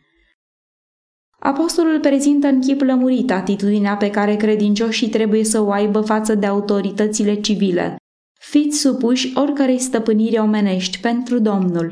Apostolul 1.46 2.00
prezintă 2.00 2.48
în 2.48 2.62
chip 2.62 2.82
lămurit 2.82 3.32
atitudinea 3.32 3.98
pe 3.98 4.10
care 4.10 4.36
credincioșii 4.36 5.10
trebuie 5.10 5.44
să 5.44 5.62
o 5.62 5.72
aibă 5.72 6.02
față 6.02 6.36
de 6.36 6.46
autoritățile 6.46 7.42
civile. 7.42 7.96
Fiți 8.40 8.80
supuși 8.80 9.32
oricărei 9.36 9.80
stăpâniri 9.80 10.38
omenești 10.38 11.00
pentru 11.00 11.40
Domnul, 11.40 11.90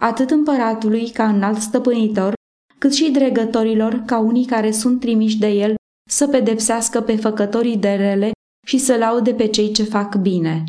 atât 0.00 0.30
împăratului 0.30 1.10
ca 1.10 1.28
înalt 1.28 1.60
stăpânitor, 1.60 2.32
cât 2.78 2.94
și 2.94 3.10
dregătorilor 3.10 4.02
ca 4.06 4.18
unii 4.18 4.46
care 4.46 4.70
sunt 4.70 5.00
trimiși 5.00 5.38
de 5.38 5.48
el 5.48 5.74
să 6.10 6.28
pedepsească 6.28 7.00
pe 7.00 7.16
făcătorii 7.16 7.76
de 7.76 7.90
rele 7.94 8.30
și 8.66 8.78
să 8.78 8.96
laude 8.96 9.34
pe 9.34 9.46
cei 9.46 9.72
ce 9.72 9.82
fac 9.82 10.16
bine. 10.16 10.64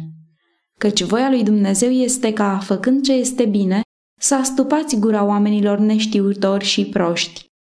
Căci 0.79 1.03
voia 1.03 1.29
lui 1.29 1.43
Dumnezeu 1.43 1.89
este 1.89 2.33
ca, 2.33 2.57
făcând 2.57 3.03
ce 3.03 3.13
este 3.13 3.45
bine, 3.45 3.81
să 4.19 4.35
astupați 4.35 4.99
gura 4.99 5.23
oamenilor 5.23 5.77
neștiutori 5.79 6.63
și 6.63 6.85
proști. 6.85 7.51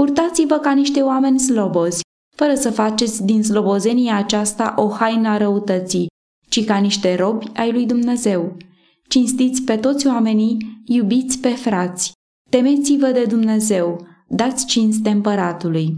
Purtați-vă 0.00 0.58
ca 0.58 0.72
niște 0.72 1.00
oameni 1.00 1.40
slobozi, 1.40 2.00
fără 2.36 2.54
să 2.54 2.70
faceți 2.70 3.24
din 3.24 3.42
slobozenia 3.42 4.16
aceasta 4.16 4.74
o 4.76 4.88
haină 4.88 5.28
a 5.28 5.36
răutății, 5.36 6.06
ci 6.48 6.64
ca 6.64 6.76
niște 6.76 7.14
robi 7.14 7.46
ai 7.54 7.72
lui 7.72 7.86
Dumnezeu. 7.86 8.56
Cinstiți 9.08 9.62
pe 9.62 9.76
toți 9.76 10.06
oamenii, 10.06 10.82
iubiți 10.84 11.38
pe 11.38 11.48
frați, 11.48 12.12
temeți-vă 12.50 13.06
de 13.06 13.24
Dumnezeu, 13.24 14.06
dați 14.28 14.66
cinste 14.66 15.10
împăratului. 15.10 15.96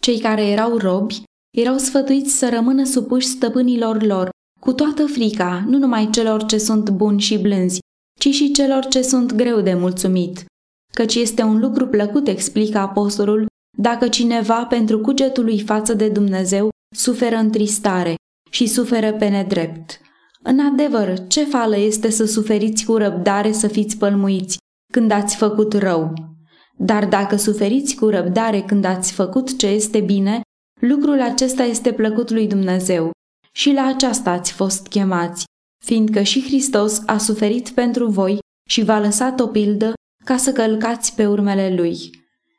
Cei 0.00 0.18
care 0.18 0.46
erau 0.46 0.76
robi 0.76 1.22
erau 1.56 1.76
sfătuiți 1.78 2.38
să 2.38 2.48
rămână 2.48 2.84
supuși 2.84 3.26
stăpânilor 3.26 4.02
lor, 4.02 4.28
cu 4.60 4.72
toată 4.72 5.06
frica, 5.06 5.64
nu 5.66 5.78
numai 5.78 6.10
celor 6.10 6.44
ce 6.44 6.58
sunt 6.58 6.90
buni 6.90 7.20
și 7.20 7.38
blânzi, 7.38 7.80
ci 8.18 8.28
și 8.28 8.50
celor 8.50 8.84
ce 8.86 9.02
sunt 9.02 9.34
greu 9.34 9.60
de 9.60 9.74
mulțumit. 9.74 10.44
Căci 10.94 11.14
este 11.14 11.42
un 11.42 11.60
lucru 11.60 11.86
plăcut, 11.86 12.28
explică 12.28 12.78
apostolul, 12.78 13.46
dacă 13.78 14.08
cineva 14.08 14.64
pentru 14.66 15.00
cugetul 15.00 15.44
lui 15.44 15.60
față 15.60 15.94
de 15.94 16.08
Dumnezeu 16.08 16.68
suferă 16.96 17.36
întristare 17.36 18.14
și 18.50 18.66
suferă 18.66 19.12
pe 19.12 19.28
nedrept. 19.28 20.00
În 20.42 20.60
adevăr, 20.60 21.26
ce 21.26 21.44
fală 21.44 21.76
este 21.76 22.10
să 22.10 22.24
suferiți 22.24 22.84
cu 22.84 22.96
răbdare 22.96 23.52
să 23.52 23.66
fiți 23.66 23.96
pălmuiți 23.96 24.56
când 24.92 25.10
ați 25.10 25.36
făcut 25.36 25.72
rău? 25.72 26.12
Dar 26.76 27.06
dacă 27.06 27.36
suferiți 27.36 27.94
cu 27.94 28.08
răbdare 28.08 28.62
când 28.62 28.84
ați 28.84 29.12
făcut 29.12 29.58
ce 29.58 29.66
este 29.66 30.00
bine, 30.00 30.40
lucrul 30.80 31.20
acesta 31.20 31.62
este 31.62 31.92
plăcut 31.92 32.30
lui 32.30 32.46
Dumnezeu 32.46 33.10
și 33.52 33.72
la 33.72 33.86
aceasta 33.86 34.30
ați 34.30 34.52
fost 34.52 34.86
chemați, 34.86 35.44
fiindcă 35.84 36.22
și 36.22 36.42
Hristos 36.42 37.02
a 37.06 37.18
suferit 37.18 37.68
pentru 37.68 38.06
voi 38.06 38.38
și 38.68 38.84
v-a 38.84 39.00
lăsat 39.00 39.40
o 39.40 39.46
pildă 39.46 39.92
ca 40.24 40.36
să 40.36 40.52
călcați 40.52 41.14
pe 41.14 41.26
urmele 41.26 41.74
lui. 41.76 41.96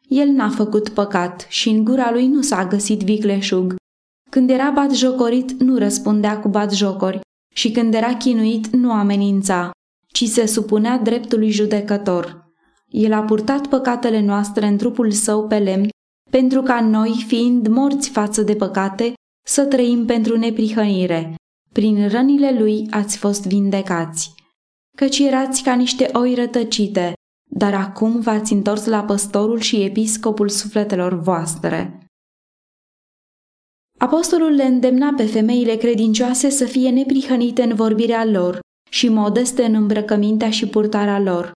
El 0.08 0.28
n-a 0.28 0.50
făcut 0.50 0.90
păcat 0.90 1.46
și 1.50 1.70
în 1.70 1.84
gura 1.84 2.12
lui 2.12 2.28
nu 2.28 2.42
s-a 2.42 2.66
găsit 2.66 3.02
vicleșug. 3.02 3.76
Când 4.30 4.50
era 4.50 4.70
batjocorit, 4.70 5.52
nu 5.52 5.78
răspundea 5.78 6.40
cu 6.40 6.48
batjocori 6.48 7.20
și 7.54 7.72
când 7.72 7.94
era 7.94 8.16
chinuit, 8.16 8.68
nu 8.68 8.92
amenința, 8.92 9.72
ci 10.08 10.24
se 10.24 10.46
supunea 10.46 10.98
dreptului 10.98 11.52
judecător. 11.52 12.44
El 12.88 13.14
a 13.14 13.22
purtat 13.22 13.68
păcatele 13.68 14.22
noastre 14.22 14.68
în 14.68 14.78
trupul 14.78 15.12
său 15.12 15.48
pe 15.48 15.58
lemn, 15.58 15.90
pentru 16.32 16.62
ca 16.62 16.82
noi, 16.82 17.24
fiind 17.28 17.68
morți 17.68 18.10
față 18.10 18.42
de 18.42 18.56
păcate, 18.56 19.14
să 19.46 19.66
trăim 19.66 20.06
pentru 20.06 20.38
neprihănire. 20.38 21.36
Prin 21.72 22.08
rănile 22.10 22.58
lui 22.60 22.88
ați 22.90 23.18
fost 23.18 23.48
vindecați. 23.48 24.34
Căci 24.98 25.20
erați 25.20 25.64
ca 25.64 25.74
niște 25.74 26.10
oi 26.14 26.34
rătăcite, 26.34 27.14
dar 27.58 27.74
acum 27.74 28.20
v-ați 28.20 28.54
întors 28.54 28.86
la 28.86 29.04
păstorul 29.04 29.60
și 29.60 29.82
episcopul 29.82 30.50
sufletelor 30.50 31.14
voastre. 31.14 32.00
Apostolul 33.98 34.52
le 34.52 34.64
îndemna 34.64 35.14
pe 35.18 35.26
femeile 35.26 35.76
credincioase 35.76 36.50
să 36.50 36.66
fie 36.66 36.90
neprihănite 36.90 37.64
în 37.64 37.76
vorbirea 37.76 38.26
lor 38.26 38.60
și 38.90 39.10
modeste 39.10 39.64
în 39.64 39.74
îmbrăcămintea 39.74 40.50
și 40.50 40.68
purtarea 40.68 41.20
lor. 41.20 41.52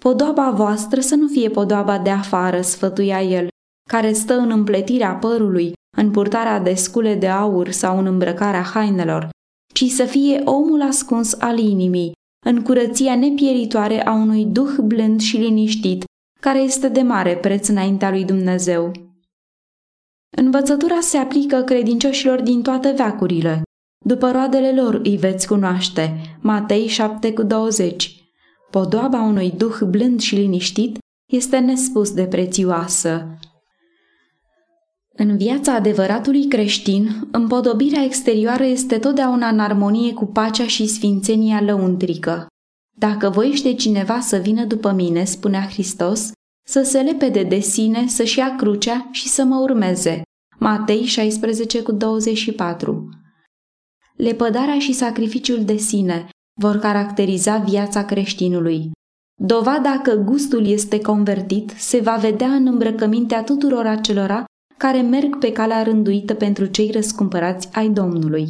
Podoaba 0.00 0.50
voastră 0.50 1.00
să 1.00 1.14
nu 1.14 1.28
fie 1.28 1.48
podoaba 1.48 1.98
de 1.98 2.10
afară, 2.10 2.60
sfătuia 2.60 3.22
el, 3.22 3.48
care 3.90 4.12
stă 4.12 4.34
în 4.34 4.50
împletirea 4.50 5.14
părului, 5.14 5.72
în 5.96 6.10
purtarea 6.10 6.60
de 6.60 6.74
scule 6.74 7.14
de 7.14 7.28
aur 7.28 7.70
sau 7.70 7.98
în 7.98 8.06
îmbrăcarea 8.06 8.62
hainelor, 8.62 9.28
ci 9.74 9.84
să 9.84 10.04
fie 10.04 10.42
omul 10.44 10.82
ascuns 10.82 11.32
al 11.32 11.58
inimii, 11.58 12.12
în 12.44 12.62
curăția 12.62 13.16
nepieritoare 13.16 14.06
a 14.06 14.12
unui 14.12 14.44
duh 14.44 14.76
blând 14.84 15.20
și 15.20 15.36
liniștit, 15.36 16.04
care 16.40 16.58
este 16.58 16.88
de 16.88 17.02
mare 17.02 17.36
preț 17.36 17.68
înaintea 17.68 18.10
lui 18.10 18.24
Dumnezeu. 18.24 18.92
Învățătura 20.36 21.00
se 21.00 21.16
aplică 21.16 21.62
credincioșilor 21.62 22.40
din 22.40 22.62
toate 22.62 22.90
veacurile. 22.90 23.62
După 24.04 24.30
roadele 24.30 24.72
lor 24.82 25.00
îi 25.02 25.16
veți 25.16 25.46
cunoaște. 25.46 26.20
Matei 26.40 26.86
7 26.86 27.32
cu 27.32 27.42
20. 27.42 28.22
Podoaba 28.70 29.20
unui 29.20 29.50
duh 29.50 29.78
blând 29.88 30.20
și 30.20 30.34
liniștit 30.34 30.98
este 31.32 31.58
nespus 31.58 32.12
de 32.12 32.26
prețioasă. 32.26 33.38
În 35.16 35.36
viața 35.36 35.74
adevăratului 35.74 36.48
creștin, 36.48 37.28
împodobirea 37.32 38.02
exterioară 38.02 38.64
este 38.64 38.98
totdeauna 38.98 39.48
în 39.48 39.58
armonie 39.58 40.12
cu 40.12 40.24
pacea 40.26 40.66
și 40.66 40.86
sfințenia 40.86 41.60
lăuntrică. 41.60 42.46
Dacă 42.96 43.30
voiește 43.30 43.74
cineva 43.74 44.20
să 44.20 44.36
vină 44.36 44.64
după 44.64 44.92
mine, 44.92 45.24
spunea 45.24 45.68
Hristos, 45.68 46.32
să 46.66 46.82
se 46.82 47.00
lepede 47.00 47.42
de 47.42 47.58
sine, 47.58 48.06
să-și 48.06 48.38
ia 48.38 48.56
crucea 48.56 49.08
și 49.10 49.28
să 49.28 49.44
mă 49.44 49.56
urmeze. 49.56 50.22
Matei 50.58 51.04
16 51.04 51.82
cu 51.82 51.92
24 51.92 53.08
Lepădarea 54.16 54.78
și 54.78 54.92
sacrificiul 54.92 55.64
de 55.64 55.76
sine 55.76 56.28
vor 56.60 56.78
caracteriza 56.78 57.56
viața 57.56 58.04
creștinului. 58.04 58.90
Dovada 59.40 60.00
că 60.02 60.14
gustul 60.14 60.66
este 60.66 61.00
convertit 61.00 61.70
se 61.76 62.00
va 62.00 62.16
vedea 62.16 62.48
în 62.48 62.66
îmbrăcămintea 62.66 63.42
tuturor 63.44 63.86
acelora 63.86 64.44
care 64.84 65.00
merg 65.00 65.38
pe 65.38 65.52
calea 65.52 65.82
rânduită 65.82 66.34
pentru 66.34 66.66
cei 66.66 66.90
răscumpărați 66.90 67.68
ai 67.72 67.88
Domnului. 67.88 68.46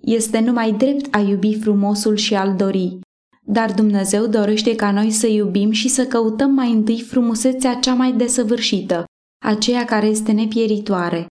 Este 0.00 0.40
numai 0.40 0.72
drept 0.72 1.14
a 1.14 1.18
iubi 1.18 1.58
frumosul 1.58 2.16
și 2.16 2.34
al 2.34 2.56
dori, 2.56 2.98
dar 3.42 3.72
Dumnezeu 3.72 4.26
dorește 4.26 4.74
ca 4.74 4.90
noi 4.90 5.10
să 5.10 5.26
iubim 5.26 5.70
și 5.70 5.88
să 5.88 6.06
căutăm 6.06 6.50
mai 6.50 6.72
întâi 6.72 7.00
frumusețea 7.00 7.74
cea 7.74 7.94
mai 7.94 8.12
desăvârșită, 8.12 9.04
aceea 9.44 9.84
care 9.84 10.06
este 10.06 10.32
nepieritoare. 10.32 11.26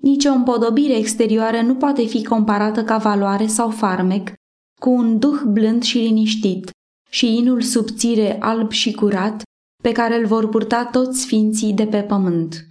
Nici 0.00 0.24
o 0.24 0.32
împodobire 0.32 0.96
exterioară 0.96 1.60
nu 1.60 1.74
poate 1.74 2.06
fi 2.06 2.24
comparată 2.24 2.84
ca 2.84 2.96
valoare 2.96 3.46
sau 3.46 3.70
farmec 3.70 4.32
cu 4.80 4.90
un 4.90 5.18
duh 5.18 5.40
blând 5.46 5.82
și 5.82 5.98
liniștit 5.98 6.70
și 7.10 7.36
inul 7.36 7.60
subțire 7.60 8.36
alb 8.40 8.70
și 8.70 8.92
curat 8.92 9.42
pe 9.82 9.92
care 9.92 10.16
îl 10.16 10.26
vor 10.26 10.48
purta 10.48 10.84
toți 10.84 11.20
sfinții 11.20 11.72
de 11.72 11.86
pe 11.86 12.00
pământ. 12.00 12.66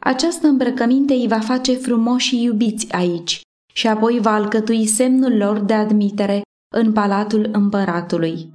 Această 0.00 0.46
îmbrăcăminte 0.46 1.12
îi 1.12 1.26
va 1.28 1.38
face 1.40 1.74
frumoși 1.74 2.26
și 2.28 2.42
iubiți 2.42 2.92
aici 2.92 3.40
și 3.72 3.86
apoi 3.86 4.18
va 4.20 4.32
alcătui 4.32 4.86
semnul 4.86 5.36
lor 5.36 5.58
de 5.58 5.74
admitere 5.74 6.42
în 6.74 6.92
palatul 6.92 7.48
împăratului. 7.52 8.52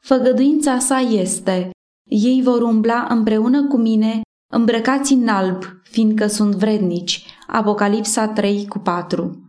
Făgăduința 0.00 0.78
sa 0.78 0.98
este, 0.98 1.70
ei 2.10 2.42
vor 2.42 2.62
umbla 2.62 3.06
împreună 3.10 3.66
cu 3.66 3.76
mine, 3.76 4.20
îmbrăcați 4.52 5.12
în 5.12 5.28
alb, 5.28 5.62
fiindcă 5.82 6.26
sunt 6.26 6.54
vrednici. 6.54 7.26
Apocalipsa 7.46 8.28
3 8.28 8.66
cu 8.66 8.78
4 8.78 9.40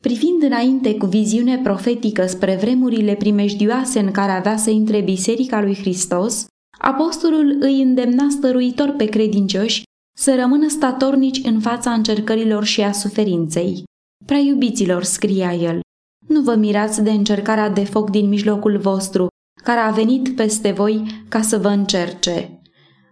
Privind 0.00 0.42
înainte 0.42 0.96
cu 0.96 1.06
viziune 1.06 1.58
profetică 1.58 2.26
spre 2.26 2.56
vremurile 2.56 3.14
primejdioase 3.14 3.98
în 3.98 4.10
care 4.10 4.30
avea 4.32 4.56
să 4.56 4.70
intre 4.70 5.00
Biserica 5.00 5.60
lui 5.60 5.74
Hristos, 5.74 6.46
apostolul 6.78 7.56
îi 7.60 7.82
îndemna 7.82 8.26
stăruitor 8.30 8.94
pe 8.96 9.04
credincioși 9.04 9.82
să 10.20 10.34
rămână 10.34 10.68
statornici 10.68 11.40
în 11.44 11.60
fața 11.60 11.92
încercărilor 11.92 12.64
și 12.64 12.80
a 12.80 12.92
suferinței. 12.92 13.82
Prea 14.26 14.38
iubiților, 14.38 15.02
scria 15.02 15.54
el, 15.54 15.80
nu 16.28 16.40
vă 16.40 16.54
mirați 16.54 17.02
de 17.02 17.10
încercarea 17.10 17.68
de 17.70 17.84
foc 17.84 18.10
din 18.10 18.28
mijlocul 18.28 18.78
vostru, 18.78 19.26
care 19.62 19.80
a 19.80 19.90
venit 19.90 20.28
peste 20.36 20.70
voi 20.70 21.24
ca 21.28 21.42
să 21.42 21.58
vă 21.58 21.68
încerce. 21.68 22.60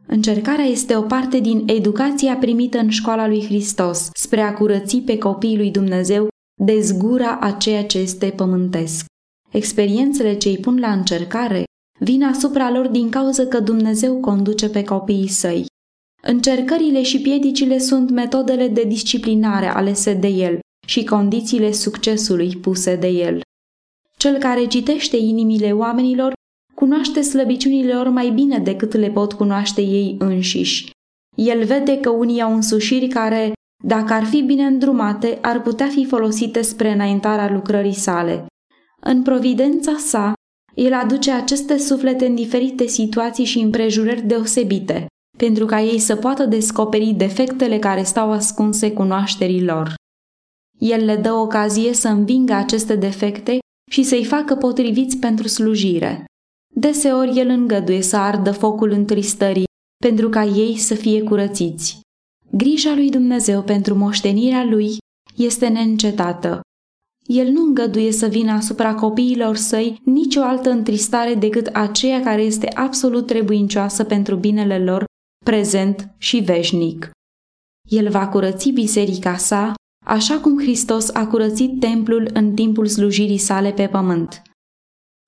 Încercarea 0.07 0.65
este 0.65 0.97
o 0.97 1.03
parte 1.03 1.41
din 1.41 1.63
educația 1.67 2.37
primită 2.37 2.79
în 2.79 2.89
școala 2.89 3.27
lui 3.27 3.45
Hristos 3.45 4.11
spre 4.13 4.41
a 4.41 4.55
curăți 4.55 4.97
pe 4.97 5.19
copiii 5.19 5.57
lui 5.57 5.71
Dumnezeu 5.71 6.29
de 6.61 6.81
zgura 6.81 7.39
a 7.41 7.51
ceea 7.51 7.85
ce 7.85 7.99
este 7.99 8.27
pământesc. 8.37 9.05
Experiențele 9.51 10.37
ce 10.37 10.49
îi 10.49 10.59
pun 10.59 10.79
la 10.79 10.93
încercare 10.93 11.65
vin 12.01 12.25
asupra 12.25 12.71
lor 12.71 12.87
din 12.87 13.11
cauza 13.11 13.45
că 13.45 13.61
Dumnezeu 13.61 14.21
conduce 14.21 14.69
pe 14.69 14.85
copiii 14.85 15.29
săi. 15.29 15.67
Încercările 16.23 17.03
și 17.03 17.21
piedicile 17.21 17.79
sunt 17.79 18.11
metodele 18.11 18.69
de 18.69 18.85
disciplinare 18.85 19.67
alese 19.67 20.15
de 20.15 20.29
el 20.29 20.59
și 20.87 21.05
condițiile 21.05 21.73
succesului 21.73 22.57
puse 22.57 22.97
de 22.97 23.09
el. 23.09 23.41
Cel 24.17 24.39
care 24.39 24.67
citește 24.67 25.17
inimile 25.17 25.73
oamenilor 25.73 26.33
cunoaște 26.75 27.21
slăbiciunile 27.21 27.95
lor 27.95 28.09
mai 28.09 28.31
bine 28.31 28.59
decât 28.59 28.95
le 28.95 29.11
pot 29.11 29.33
cunoaște 29.33 29.81
ei 29.81 30.17
înșiși. 30.19 30.91
El 31.37 31.65
vede 31.65 31.99
că 31.99 32.11
unii 32.11 32.43
au 32.43 32.55
însușiri 32.55 33.09
care, 33.09 33.53
dacă 33.85 34.13
ar 34.13 34.25
fi 34.25 34.43
bine 34.43 34.65
îndrumate, 34.65 35.39
ar 35.43 35.63
putea 35.63 35.87
fi 35.87 36.05
folosite 36.05 36.63
spre 36.63 36.93
înaintarea 36.93 37.53
lucrării 37.53 37.93
sale. 37.93 38.47
În 39.01 39.23
providența 39.23 39.97
sa, 39.97 40.33
el 40.75 40.93
aduce 40.93 41.31
aceste 41.31 41.79
suflete 41.79 42.27
în 42.27 42.35
diferite 42.35 42.87
situații 42.87 43.45
și 43.45 43.59
împrejurări 43.59 44.27
deosebite, 44.27 45.07
pentru 45.39 45.67
ca 45.67 45.81
ei 45.81 45.99
să 45.99 46.17
poată 46.17 46.45
descoperi 46.45 47.15
defectele 47.17 47.79
care 47.79 48.03
stau 48.03 48.31
ascunse 48.31 48.93
cunoașterii 48.93 49.65
lor. 49.65 49.95
El 50.79 51.05
le 51.05 51.17
dă 51.17 51.33
ocazie 51.33 51.93
să 51.93 52.09
învingă 52.09 52.53
aceste 52.53 52.97
defecte 52.97 53.59
și 53.91 54.03
să-i 54.03 54.25
facă 54.25 54.55
potriviți 54.55 55.17
pentru 55.17 55.49
slujire. 55.49 56.25
Deseori 56.75 57.39
el 57.39 57.49
îngăduie 57.49 58.03
să 58.03 58.17
ardă 58.17 58.53
focul 58.53 58.91
întristării 58.91 59.65
pentru 60.05 60.29
ca 60.29 60.45
ei 60.45 60.77
să 60.77 60.95
fie 60.95 61.23
curățiți. 61.23 62.01
Grija 62.51 62.95
lui 62.95 63.11
Dumnezeu 63.11 63.63
pentru 63.63 63.95
moștenirea 63.95 64.65
lui 64.65 64.97
este 65.37 65.69
neîncetată. 65.69 66.61
El 67.27 67.49
nu 67.49 67.63
îngăduie 67.63 68.13
să 68.13 68.27
vină 68.27 68.53
asupra 68.53 68.95
copiilor 68.95 69.57
săi 69.57 70.01
nicio 70.05 70.41
altă 70.41 70.71
întristare 70.71 71.35
decât 71.35 71.67
aceea 71.67 72.21
care 72.21 72.43
este 72.43 72.69
absolut 72.75 73.27
trebuincioasă 73.27 74.05
pentru 74.05 74.37
binele 74.37 74.79
lor, 74.79 75.05
prezent 75.45 76.15
și 76.19 76.39
veșnic. 76.39 77.11
El 77.89 78.09
va 78.11 78.29
curăți 78.29 78.71
biserica 78.71 79.37
sa, 79.37 79.75
așa 80.07 80.41
cum 80.41 80.59
Hristos 80.59 81.15
a 81.15 81.27
curățit 81.27 81.81
templul 81.81 82.31
în 82.33 82.55
timpul 82.55 82.87
slujirii 82.87 83.39
sale 83.39 83.73
pe 83.73 83.89
pământ. 83.89 84.43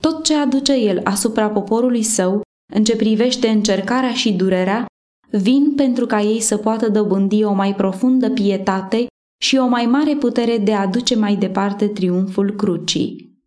Tot 0.03 0.25
ce 0.25 0.35
aduce 0.35 0.73
el 0.73 1.01
asupra 1.05 1.51
poporului 1.51 2.03
său, 2.03 2.40
în 2.73 2.85
ce 2.85 2.96
privește 2.96 3.49
încercarea 3.49 4.12
și 4.14 4.33
durerea, 4.33 4.87
vin 5.31 5.75
pentru 5.75 6.07
ca 6.07 6.20
ei 6.20 6.40
să 6.40 6.57
poată 6.57 6.88
dobândi 6.88 7.44
o 7.44 7.53
mai 7.53 7.75
profundă 7.75 8.31
pietate 8.31 9.07
și 9.42 9.57
o 9.57 9.66
mai 9.66 9.87
mare 9.87 10.16
putere 10.16 10.59
de 10.59 10.75
a 10.75 10.87
duce 10.87 11.16
mai 11.16 11.37
departe 11.37 11.88
triumful 11.88 12.57
crucii. 12.57 13.38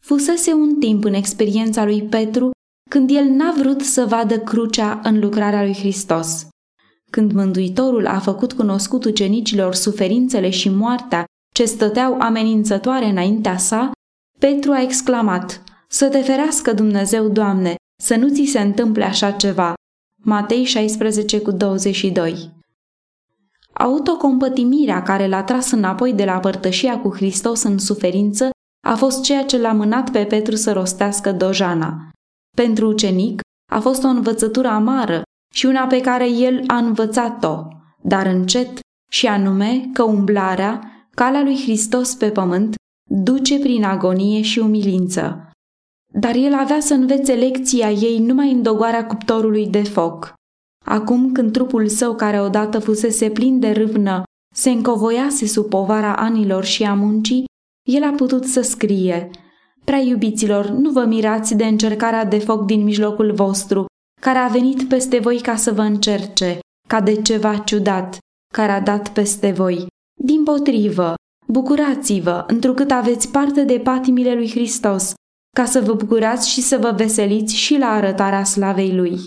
Fusese 0.00 0.52
un 0.52 0.78
timp 0.78 1.04
în 1.04 1.14
experiența 1.14 1.84
lui 1.84 2.02
Petru 2.02 2.50
când 2.88 3.10
el 3.10 3.24
n-a 3.24 3.54
vrut 3.58 3.80
să 3.80 4.04
vadă 4.04 4.38
crucea 4.38 5.00
în 5.02 5.18
lucrarea 5.18 5.62
lui 5.62 5.74
Hristos. 5.74 6.46
Când 7.10 7.32
Mântuitorul 7.32 8.06
a 8.06 8.18
făcut 8.18 8.52
cunoscut 8.52 9.04
ucenicilor 9.04 9.74
suferințele 9.74 10.50
și 10.50 10.68
moartea 10.68 11.24
ce 11.54 11.64
stăteau 11.64 12.18
amenințătoare 12.20 13.04
înaintea 13.04 13.56
sa, 13.56 13.90
Petru 14.38 14.72
a 14.72 14.80
exclamat, 14.80 15.62
Să 15.88 16.08
te 16.08 16.18
ferească 16.18 16.72
Dumnezeu, 16.72 17.28
Doamne, 17.28 17.74
să 18.02 18.16
nu 18.16 18.28
ți 18.28 18.44
se 18.44 18.60
întâmple 18.60 19.04
așa 19.04 19.30
ceva. 19.30 19.74
Matei 20.22 20.64
16 20.64 21.40
cu 21.40 21.50
22 21.50 22.56
Autocompătimirea 23.72 25.02
care 25.02 25.26
l-a 25.26 25.42
tras 25.42 25.70
înapoi 25.70 26.12
de 26.12 26.24
la 26.24 26.38
părtășia 26.38 27.00
cu 27.00 27.14
Hristos 27.14 27.62
în 27.62 27.78
suferință 27.78 28.50
a 28.86 28.94
fost 28.94 29.22
ceea 29.22 29.44
ce 29.44 29.58
l-a 29.58 29.72
mânat 29.72 30.10
pe 30.10 30.24
Petru 30.24 30.56
să 30.56 30.72
rostească 30.72 31.32
dojana. 31.32 32.10
Pentru 32.62 32.88
ucenic 32.88 33.40
a 33.72 33.80
fost 33.80 34.04
o 34.04 34.06
învățătură 34.06 34.68
amară 34.68 35.22
și 35.54 35.66
una 35.66 35.86
pe 35.86 36.00
care 36.00 36.30
el 36.30 36.64
a 36.66 36.76
învățat-o, 36.76 37.66
dar 38.02 38.26
încet, 38.26 38.78
și 39.10 39.26
anume 39.26 39.90
că 39.92 40.02
umblarea, 40.02 41.06
calea 41.10 41.42
lui 41.42 41.56
Hristos 41.56 42.14
pe 42.14 42.30
pământ, 42.30 42.74
duce 43.10 43.58
prin 43.58 43.84
agonie 43.84 44.42
și 44.42 44.58
umilință. 44.58 45.50
Dar 46.12 46.34
el 46.34 46.54
avea 46.54 46.80
să 46.80 46.94
învețe 46.94 47.34
lecția 47.34 47.90
ei 47.90 48.18
numai 48.18 48.52
în 48.52 48.62
dogoarea 48.62 49.06
cuptorului 49.06 49.66
de 49.66 49.82
foc. 49.82 50.34
Acum 50.84 51.32
când 51.32 51.52
trupul 51.52 51.88
său, 51.88 52.14
care 52.14 52.40
odată 52.40 52.78
fusese 52.78 53.30
plin 53.30 53.60
de 53.60 53.70
râvnă, 53.70 54.22
se 54.54 54.70
încovoiase 54.70 55.46
sub 55.46 55.68
povara 55.68 56.16
anilor 56.16 56.64
și 56.64 56.84
a 56.84 56.94
muncii, 56.94 57.44
el 57.88 58.02
a 58.02 58.12
putut 58.16 58.44
să 58.44 58.60
scrie 58.60 59.30
Prea 59.88 60.00
iubiților, 60.00 60.68
nu 60.68 60.90
vă 60.90 61.04
mirați 61.04 61.54
de 61.54 61.66
încercarea 61.66 62.24
de 62.24 62.38
foc 62.38 62.64
din 62.64 62.82
mijlocul 62.82 63.32
vostru, 63.32 63.86
care 64.20 64.38
a 64.38 64.48
venit 64.48 64.88
peste 64.88 65.18
voi 65.18 65.40
ca 65.40 65.56
să 65.56 65.72
vă 65.72 65.80
încerce, 65.80 66.58
ca 66.88 67.00
de 67.00 67.22
ceva 67.22 67.58
ciudat, 67.58 68.18
care 68.54 68.72
a 68.72 68.80
dat 68.80 69.12
peste 69.12 69.50
voi. 69.50 69.86
Din 70.20 70.44
potrivă, 70.44 71.14
Bucurați-vă, 71.46 72.44
întrucât 72.46 72.90
aveți 72.90 73.28
parte 73.28 73.64
de 73.64 73.78
patimile 73.78 74.34
lui 74.34 74.50
Hristos, 74.50 75.14
ca 75.56 75.64
să 75.64 75.80
vă 75.80 75.94
bucurați 75.94 76.48
și 76.50 76.60
să 76.60 76.78
vă 76.78 76.90
veseliți 76.96 77.54
și 77.54 77.76
la 77.78 77.86
arătarea 77.86 78.44
slavei 78.44 78.94
lui. 78.94 79.18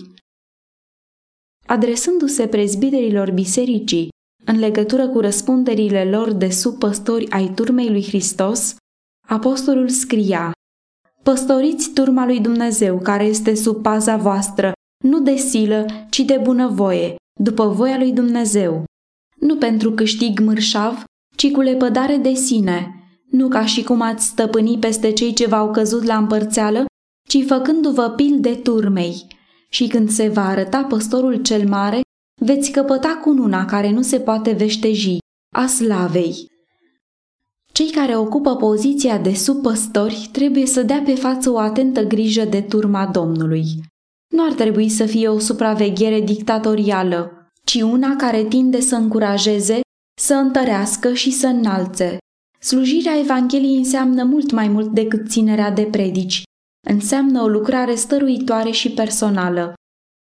Adresându-se 1.66 2.46
prezbiterilor 2.46 3.30
bisericii 3.30 4.08
în 4.44 4.58
legătură 4.58 5.08
cu 5.08 5.20
răspunderile 5.20 6.10
lor 6.10 6.32
de 6.32 6.50
subpăstori 6.50 7.30
ai 7.30 7.52
turmei 7.54 7.90
lui 7.90 8.02
Hristos, 8.02 8.74
apostolul 9.28 9.88
scria 9.88 10.52
Păstoriți 11.22 11.90
turma 11.92 12.26
lui 12.26 12.40
Dumnezeu 12.40 12.98
care 12.98 13.24
este 13.24 13.54
sub 13.54 13.82
paza 13.82 14.16
voastră, 14.16 14.72
nu 15.04 15.20
de 15.20 15.36
silă, 15.36 15.86
ci 16.10 16.20
de 16.20 16.40
bunăvoie, 16.42 17.14
după 17.40 17.68
voia 17.68 17.98
lui 17.98 18.12
Dumnezeu. 18.12 18.84
Nu 19.40 19.56
pentru 19.56 19.92
câștig 19.92 20.40
mărșav, 20.40 21.04
ci 21.36 21.50
cu 21.50 21.60
lepădare 21.60 22.16
de 22.16 22.34
sine, 22.34 23.02
nu 23.30 23.48
ca 23.48 23.66
și 23.66 23.82
cum 23.82 24.00
ați 24.00 24.26
stăpâni 24.26 24.78
peste 24.78 25.12
cei 25.12 25.32
ce 25.32 25.46
v-au 25.46 25.70
căzut 25.70 26.02
la 26.02 26.16
împărțeală, 26.16 26.84
ci 27.28 27.44
făcându-vă 27.46 28.10
pil 28.10 28.40
de 28.40 28.54
turmei. 28.54 29.26
Și 29.68 29.86
când 29.86 30.10
se 30.10 30.28
va 30.28 30.46
arăta 30.46 30.84
păstorul 30.84 31.42
cel 31.42 31.68
mare, 31.68 32.00
veți 32.40 32.70
căpăta 32.70 33.20
cununa 33.22 33.64
care 33.64 33.90
nu 33.90 34.02
se 34.02 34.20
poate 34.20 34.52
veșteji, 34.52 35.18
a 35.54 35.66
slavei. 35.66 36.51
Cei 37.72 37.90
care 37.90 38.16
ocupă 38.16 38.56
poziția 38.56 39.18
de 39.18 39.34
subpăstori 39.34 40.28
trebuie 40.32 40.66
să 40.66 40.82
dea 40.82 41.02
pe 41.04 41.14
față 41.14 41.50
o 41.50 41.58
atentă 41.58 42.02
grijă 42.02 42.44
de 42.44 42.60
turma 42.60 43.06
Domnului. 43.06 43.64
Nu 44.34 44.44
ar 44.44 44.52
trebui 44.52 44.88
să 44.88 45.06
fie 45.06 45.28
o 45.28 45.38
supraveghere 45.38 46.20
dictatorială, 46.20 47.50
ci 47.64 47.82
una 47.82 48.16
care 48.16 48.44
tinde 48.44 48.80
să 48.80 48.94
încurajeze 48.94 49.80
să 50.20 50.34
întărească 50.34 51.14
și 51.14 51.30
să 51.30 51.46
înalțe. 51.46 52.18
Slujirea 52.60 53.18
Evangheliei 53.18 53.76
înseamnă 53.76 54.24
mult 54.24 54.50
mai 54.50 54.68
mult 54.68 54.90
decât 54.90 55.30
ținerea 55.30 55.70
de 55.70 55.82
predici. 55.82 56.42
Înseamnă 56.88 57.42
o 57.42 57.48
lucrare 57.48 57.94
stăruitoare 57.94 58.70
și 58.70 58.90
personală. 58.90 59.74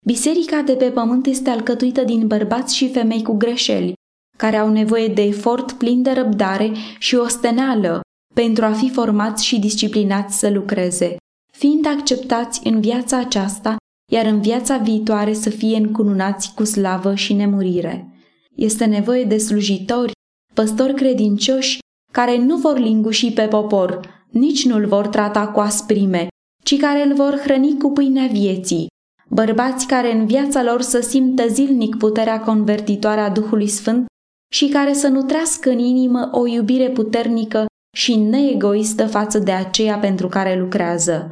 Biserica 0.06 0.62
de 0.62 0.72
pe 0.72 0.90
pământ 0.90 1.26
este 1.26 1.50
alcătuită 1.50 2.04
din 2.04 2.26
bărbați 2.26 2.76
și 2.76 2.90
femei 2.90 3.22
cu 3.22 3.32
greșeli, 3.32 3.92
care 4.38 4.57
au 4.57 4.70
nevoie 4.70 5.09
de 5.09 5.22
efort 5.22 5.72
plin 5.72 6.03
de 6.03 6.11
răbdare 6.11 6.72
și 6.98 7.14
osteneală 7.14 8.01
pentru 8.35 8.64
a 8.64 8.72
fi 8.72 8.90
formați 8.90 9.44
și 9.44 9.59
disciplinați 9.59 10.38
să 10.38 10.51
lucreze. 10.51 11.16
fiind 11.53 11.87
acceptați 11.87 12.61
în 12.66 12.81
viața 12.81 13.18
aceasta, 13.18 13.77
iar 14.12 14.24
în 14.24 14.40
viața 14.40 14.77
viitoare 14.77 15.33
să 15.33 15.51
fie 15.51 15.77
încununați 15.77 16.55
cu 16.55 16.64
slavă 16.64 17.14
și 17.14 17.33
nemurire. 17.33 18.12
Este 18.57 18.85
nevoie 18.85 19.24
de 19.24 19.38
slujitori, 19.38 20.12
păstori 20.55 20.94
credincioși, 20.94 21.79
care 22.12 22.38
nu 22.38 22.57
vor 22.57 22.79
linguși 22.79 23.33
pe 23.33 23.42
popor, 23.42 24.01
nici 24.31 24.64
nu-l 24.64 24.87
vor 24.87 25.07
trata 25.07 25.48
cu 25.48 25.61
asprime, 25.61 26.27
ci 26.64 26.77
care 26.77 27.07
îl 27.07 27.14
vor 27.14 27.40
hrăni 27.44 27.79
cu 27.79 27.90
pâinea 27.90 28.27
vieții, 28.27 28.87
bărbați 29.29 29.87
care 29.87 30.12
în 30.12 30.27
viața 30.27 30.62
lor 30.62 30.81
să 30.81 31.01
simtă 31.01 31.48
zilnic 31.48 31.96
puterea 31.96 32.40
convertitoare 32.40 33.20
a 33.20 33.31
Duhului 33.31 33.68
Sfânt 33.68 34.07
și 34.48 34.68
care 34.68 34.92
să 34.92 35.08
nutrească 35.08 35.70
în 35.70 35.78
inimă 35.78 36.28
o 36.32 36.46
iubire 36.46 36.90
puternică 36.90 37.66
și 37.96 38.16
neegoistă 38.16 39.06
față 39.06 39.38
de 39.38 39.52
aceea 39.52 39.98
pentru 39.98 40.28
care 40.28 40.58
lucrează. 40.58 41.30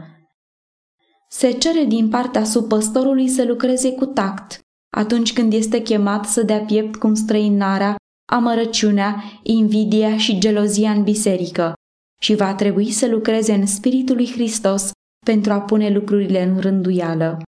Se 1.31 1.51
cere 1.51 1.85
din 1.85 2.09
partea 2.09 2.45
supăstorului 2.45 3.29
să 3.29 3.45
lucreze 3.45 3.93
cu 3.93 4.07
tact, 4.07 4.61
atunci 4.97 5.33
când 5.33 5.53
este 5.53 5.83
chemat 5.83 6.25
să 6.25 6.43
dea 6.43 6.61
piept 6.61 6.97
cu 6.97 7.15
străinarea, 7.15 7.97
amărăciunea, 8.33 9.23
invidia 9.43 10.17
și 10.17 10.39
gelozia 10.39 10.91
în 10.91 11.03
biserică 11.03 11.75
și 12.21 12.35
va 12.35 12.55
trebui 12.55 12.91
să 12.91 13.07
lucreze 13.09 13.53
în 13.53 13.67
Spiritul 13.67 14.17
lui 14.17 14.31
Hristos 14.31 14.91
pentru 15.27 15.53
a 15.53 15.61
pune 15.61 15.91
lucrurile 15.91 16.43
în 16.43 16.61
rânduială. 16.61 17.43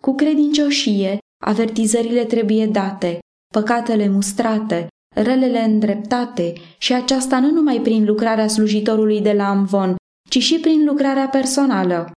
Cu 0.00 0.14
credincioșie, 0.14 1.18
avertizările 1.42 2.24
trebuie 2.24 2.66
date, 2.66 3.18
păcatele 3.52 4.08
mustrate, 4.08 4.86
relele 5.14 5.60
îndreptate 5.60 6.52
și 6.78 6.92
aceasta 6.92 7.40
nu 7.40 7.50
numai 7.50 7.80
prin 7.80 8.04
lucrarea 8.04 8.48
slujitorului 8.48 9.20
de 9.20 9.32
la 9.32 9.48
Amvon, 9.48 9.96
ci 10.30 10.38
și 10.38 10.58
prin 10.58 10.84
lucrarea 10.84 11.28
personală. 11.28 12.10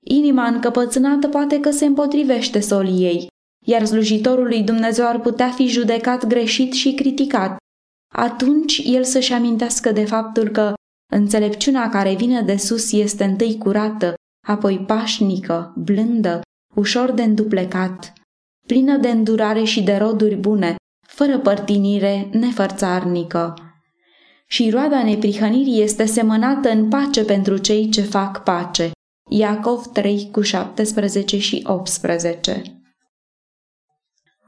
Inima 0.00 0.46
încăpățânată 0.46 1.28
poate 1.28 1.60
că 1.60 1.70
se 1.70 1.84
împotrivește 1.84 2.60
soliei, 2.60 3.26
iar 3.66 3.84
slujitorul 3.84 4.46
lui 4.46 4.62
Dumnezeu 4.62 5.06
ar 5.06 5.20
putea 5.20 5.50
fi 5.50 5.66
judecat 5.66 6.26
greșit 6.26 6.72
și 6.72 6.94
criticat. 6.94 7.56
Atunci 8.14 8.82
el 8.84 9.04
să-și 9.04 9.32
amintească 9.32 9.92
de 9.92 10.04
faptul 10.04 10.48
că 10.48 10.72
înțelepciunea 11.12 11.88
care 11.88 12.14
vine 12.14 12.42
de 12.42 12.56
sus 12.56 12.92
este 12.92 13.24
întâi 13.24 13.58
curată, 13.58 14.14
apoi 14.46 14.78
pașnică, 14.78 15.72
blândă, 15.76 16.40
ușor 16.74 17.10
de 17.10 17.22
înduplecat, 17.22 18.12
plină 18.66 18.96
de 18.96 19.08
îndurare 19.08 19.64
și 19.64 19.82
de 19.82 19.96
roduri 19.96 20.36
bune, 20.36 20.76
fără 21.14 21.38
părtinire, 21.38 22.28
nefărțarnică. 22.32 23.54
Și 24.46 24.70
roada 24.70 25.02
neprihănirii 25.02 25.82
este 25.82 26.04
semănată 26.04 26.68
în 26.68 26.88
pace 26.88 27.24
pentru 27.24 27.56
cei 27.56 27.88
ce 27.88 28.00
fac 28.00 28.42
pace. 28.42 28.90
Iacov 29.30 29.86
3 29.86 30.28
cu 30.32 30.40
17 30.40 31.38
și 31.38 31.64
18 31.66 32.62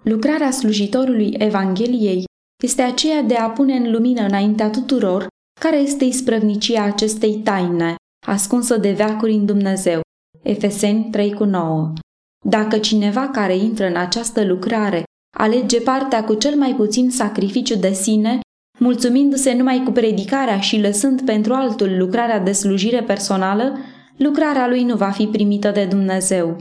Lucrarea 0.03 0.51
slujitorului 0.51 1.35
Evangheliei 1.39 2.25
este 2.63 2.83
aceea 2.83 3.23
de 3.23 3.35
a 3.35 3.51
pune 3.51 3.75
în 3.75 3.91
lumină 3.91 4.21
înaintea 4.21 4.71
tuturor 4.71 5.27
care 5.61 5.77
este 5.77 6.05
isprăvnicia 6.05 6.83
acestei 6.83 7.37
taine, 7.37 7.95
ascunsă 8.27 8.77
de 8.77 8.93
veacuri 8.93 9.33
în 9.33 9.47
Dumnezeu. 9.47 10.01
Efeseni 10.43 11.11
3 11.11 11.35
cu 11.35 11.45
9 11.45 11.93
Dacă 12.45 12.79
cineva 12.79 13.29
care 13.29 13.57
intră 13.57 13.87
în 13.87 13.97
această 13.97 14.45
lucrare 14.45 15.05
alege 15.37 15.81
partea 15.81 16.25
cu 16.25 16.35
cel 16.35 16.55
mai 16.57 16.75
puțin 16.77 17.11
sacrificiu 17.11 17.77
de 17.77 17.93
sine, 17.93 18.39
mulțumindu-se 18.79 19.53
numai 19.53 19.83
cu 19.85 19.91
predicarea 19.91 20.61
și 20.61 20.81
lăsând 20.81 21.23
pentru 21.23 21.53
altul 21.53 21.97
lucrarea 21.99 22.39
de 22.39 22.53
slujire 22.53 23.03
personală, 23.03 23.79
lucrarea 24.17 24.69
lui 24.69 24.83
nu 24.83 24.97
va 24.97 25.11
fi 25.11 25.27
primită 25.27 25.71
de 25.71 25.85
Dumnezeu. 25.85 26.57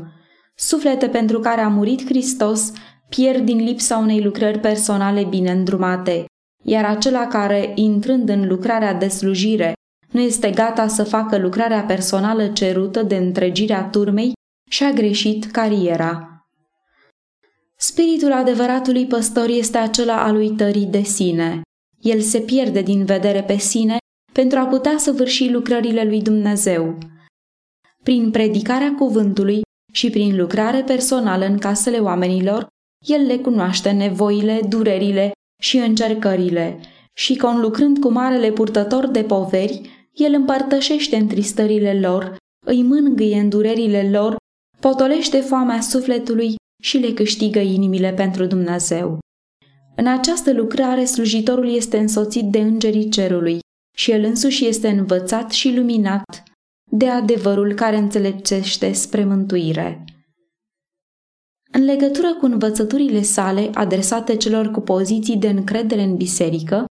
Suflete 0.55 1.07
pentru 1.07 1.39
care 1.39 1.61
a 1.61 1.67
murit 1.67 2.05
Hristos 2.05 2.71
pierd 3.09 3.45
din 3.45 3.63
lipsa 3.63 3.97
unei 3.97 4.21
lucrări 4.21 4.59
personale 4.59 5.23
bine 5.23 5.51
îndrumate, 5.51 6.25
iar 6.63 6.85
acela 6.85 7.27
care, 7.27 7.71
intrând 7.75 8.29
în 8.29 8.47
lucrarea 8.47 8.93
de 8.93 9.07
slujire, 9.07 9.73
nu 10.11 10.19
este 10.19 10.49
gata 10.49 10.87
să 10.87 11.03
facă 11.03 11.37
lucrarea 11.37 11.81
personală 11.81 12.47
cerută 12.47 13.03
de 13.03 13.15
întregirea 13.15 13.83
turmei 13.83 14.33
și-a 14.69 14.91
greșit 14.91 15.45
cariera. 15.45 16.34
Spiritul 17.87 18.31
adevăratului 18.31 19.05
păstor 19.05 19.47
este 19.47 19.77
acela 19.77 20.23
al 20.23 20.35
uitării 20.35 20.85
de 20.85 21.01
sine. 21.01 21.61
El 22.01 22.19
se 22.19 22.39
pierde 22.39 22.81
din 22.81 23.05
vedere 23.05 23.43
pe 23.43 23.57
sine 23.57 23.97
pentru 24.33 24.59
a 24.59 24.65
putea 24.65 24.97
săvârși 24.97 25.49
lucrările 25.49 26.03
lui 26.03 26.21
Dumnezeu. 26.21 26.97
Prin 28.03 28.31
predicarea 28.31 28.95
cuvântului 28.95 29.61
și 29.93 30.09
prin 30.09 30.35
lucrare 30.35 30.83
personală 30.83 31.45
în 31.45 31.57
casele 31.57 31.97
oamenilor, 31.97 32.67
el 33.05 33.25
le 33.25 33.37
cunoaște 33.37 33.91
nevoile, 33.91 34.61
durerile 34.69 35.31
și 35.61 35.77
încercările 35.77 36.79
și, 37.13 37.37
conlucrând 37.37 37.99
cu 37.99 38.11
marele 38.11 38.51
purtător 38.51 39.07
de 39.07 39.23
poveri, 39.23 40.09
el 40.13 40.33
împărtășește 40.33 41.15
întristările 41.15 41.99
lor, 41.99 42.35
îi 42.65 42.83
mângâie 42.83 43.39
în 43.39 43.49
durerile 43.49 44.09
lor, 44.09 44.35
potolește 44.79 45.39
foamea 45.39 45.81
sufletului 45.81 46.55
și 46.81 46.97
le 46.97 47.13
câștigă 47.13 47.59
inimile 47.59 48.13
pentru 48.13 48.45
Dumnezeu. 48.45 49.19
În 49.95 50.07
această 50.07 50.53
lucrare, 50.53 51.05
slujitorul 51.05 51.75
este 51.75 51.97
însoțit 51.97 52.43
de 52.43 52.59
îngerii 52.59 53.09
cerului 53.09 53.59
și 53.97 54.11
el 54.11 54.23
însuși 54.23 54.67
este 54.67 54.87
învățat 54.89 55.51
și 55.51 55.75
luminat 55.75 56.43
de 56.91 57.09
adevărul 57.09 57.73
care 57.73 57.97
înțelepțește 57.97 58.91
spre 58.91 59.25
mântuire. 59.25 60.03
În 61.71 61.83
legătură 61.83 62.35
cu 62.35 62.45
învățăturile 62.45 63.21
sale 63.21 63.69
adresate 63.73 64.35
celor 64.35 64.71
cu 64.71 64.79
poziții 64.79 65.37
de 65.37 65.49
încredere 65.49 66.01
în 66.01 66.15
biserică, 66.15 66.85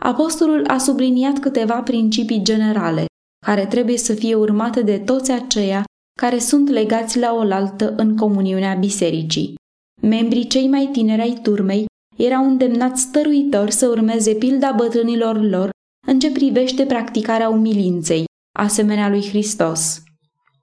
apostolul 0.00 0.66
a 0.66 0.78
subliniat 0.78 1.38
câteva 1.38 1.82
principii 1.82 2.42
generale, 2.42 3.04
care 3.46 3.66
trebuie 3.66 3.98
să 3.98 4.14
fie 4.14 4.34
urmate 4.34 4.82
de 4.82 4.98
toți 4.98 5.30
aceia 5.30 5.84
care 6.22 6.38
sunt 6.38 6.68
legați 6.68 7.18
la 7.18 7.34
oaltă 7.34 7.94
în 7.96 8.16
comuniunea 8.16 8.74
bisericii. 8.74 9.54
Membrii 10.02 10.46
cei 10.46 10.68
mai 10.68 10.88
tineri 10.92 11.20
ai 11.20 11.38
turmei 11.42 11.86
erau 12.16 12.44
îndemnați 12.44 13.00
stăruitor 13.00 13.70
să 13.70 13.88
urmeze 13.88 14.34
pilda 14.34 14.72
bătrânilor 14.72 15.42
lor 15.42 15.70
în 16.06 16.18
ce 16.18 16.30
privește 16.30 16.86
practicarea 16.86 17.48
umilinței, 17.48 18.24
asemenea 18.58 19.08
lui 19.08 19.28
Hristos. 19.28 20.02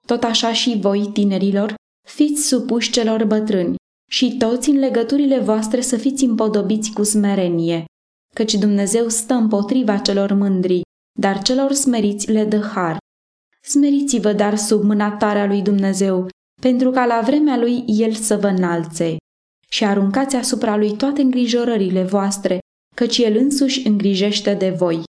Tot 0.06 0.24
așa 0.24 0.54
și 0.54 0.78
voi, 0.80 1.10
tinerilor, 1.13 1.74
fiți 2.08 2.48
supuși 2.48 2.91
celor 2.91 3.26
bătrâni 3.26 3.76
și 4.12 4.38
toți 4.38 4.70
în 4.70 4.78
legăturile 4.80 5.39
voastre 5.39 5.82
să 5.82 5.98
fiți 5.98 6.24
împodobiți 6.24 6.91
cu 6.91 7.04
smerenie, 7.04 7.86
căci 8.34 8.54
Dumnezeu 8.54 9.08
stă 9.08 9.34
împotriva 9.34 9.98
celor 9.98 10.34
mândri, 10.34 10.82
dar 11.20 11.41
celor 11.41 11.72
smeriți 11.72 12.32
le 12.32 12.46
dă 12.46 12.60
har. 12.60 12.98
Smeriți-vă 13.67 14.34
dar 14.34 14.58
sub 14.58 14.84
mâna 14.84 15.12
tare 15.12 15.39
a 15.39 15.45
lui 15.45 15.62
Dumnezeu, 15.62 16.28
pentru 16.62 16.91
ca 16.91 17.06
la 17.06 17.21
vremea 17.25 17.58
lui 17.58 17.84
El 17.86 18.13
să 18.13 18.38
vă 18.38 18.47
înalțe. 18.47 19.15
Și 19.69 19.86
aruncați 19.86 20.36
asupra 20.36 20.78
lui 20.78 20.95
toate 20.95 21.21
îngrijorările 21.21 22.04
voastre, 22.04 22.60
căci 22.95 23.17
El 23.17 23.38
însuși 23.38 23.88
îngrijește 23.88 24.54
de 24.54 24.69
voi. 24.69 25.04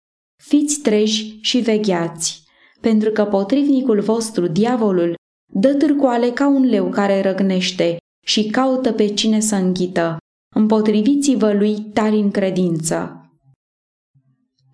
Fiți 0.42 0.80
treji 0.80 1.38
și 1.40 1.58
vegheați, 1.58 2.44
pentru 2.80 3.10
că 3.10 3.24
potrivnicul 3.24 4.00
vostru, 4.00 4.46
diavolul, 4.46 5.14
dă 5.52 5.74
târcoale 5.74 6.30
ca 6.30 6.48
un 6.48 6.64
leu 6.64 6.88
care 6.88 7.22
răgnește 7.22 7.96
și 8.26 8.50
caută 8.50 8.92
pe 8.92 9.06
cine 9.06 9.40
să 9.40 9.54
înghită. 9.54 10.16
Împotriviți-vă 10.54 11.52
lui 11.52 11.80
tari 11.80 12.16
în 12.16 12.30
credință. 12.30 13.23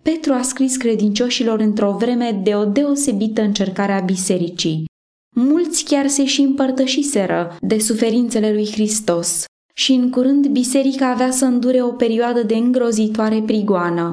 Petru 0.01 0.33
a 0.33 0.41
scris 0.41 0.77
credincioșilor 0.77 1.59
într-o 1.59 1.91
vreme 1.91 2.31
de 2.43 2.55
o 2.55 2.65
deosebită 2.65 3.41
încercare 3.41 3.91
a 3.91 3.99
bisericii. 3.99 4.85
Mulți 5.35 5.83
chiar 5.83 6.07
se 6.07 6.25
și 6.25 6.41
împărtășiseră 6.41 7.57
de 7.59 7.79
suferințele 7.79 8.53
lui 8.53 8.71
Hristos 8.71 9.45
și 9.73 9.93
în 9.93 10.09
curând 10.09 10.47
biserica 10.47 11.09
avea 11.09 11.31
să 11.31 11.45
îndure 11.45 11.83
o 11.83 11.91
perioadă 11.91 12.43
de 12.43 12.55
îngrozitoare 12.55 13.41
prigoană. 13.41 14.11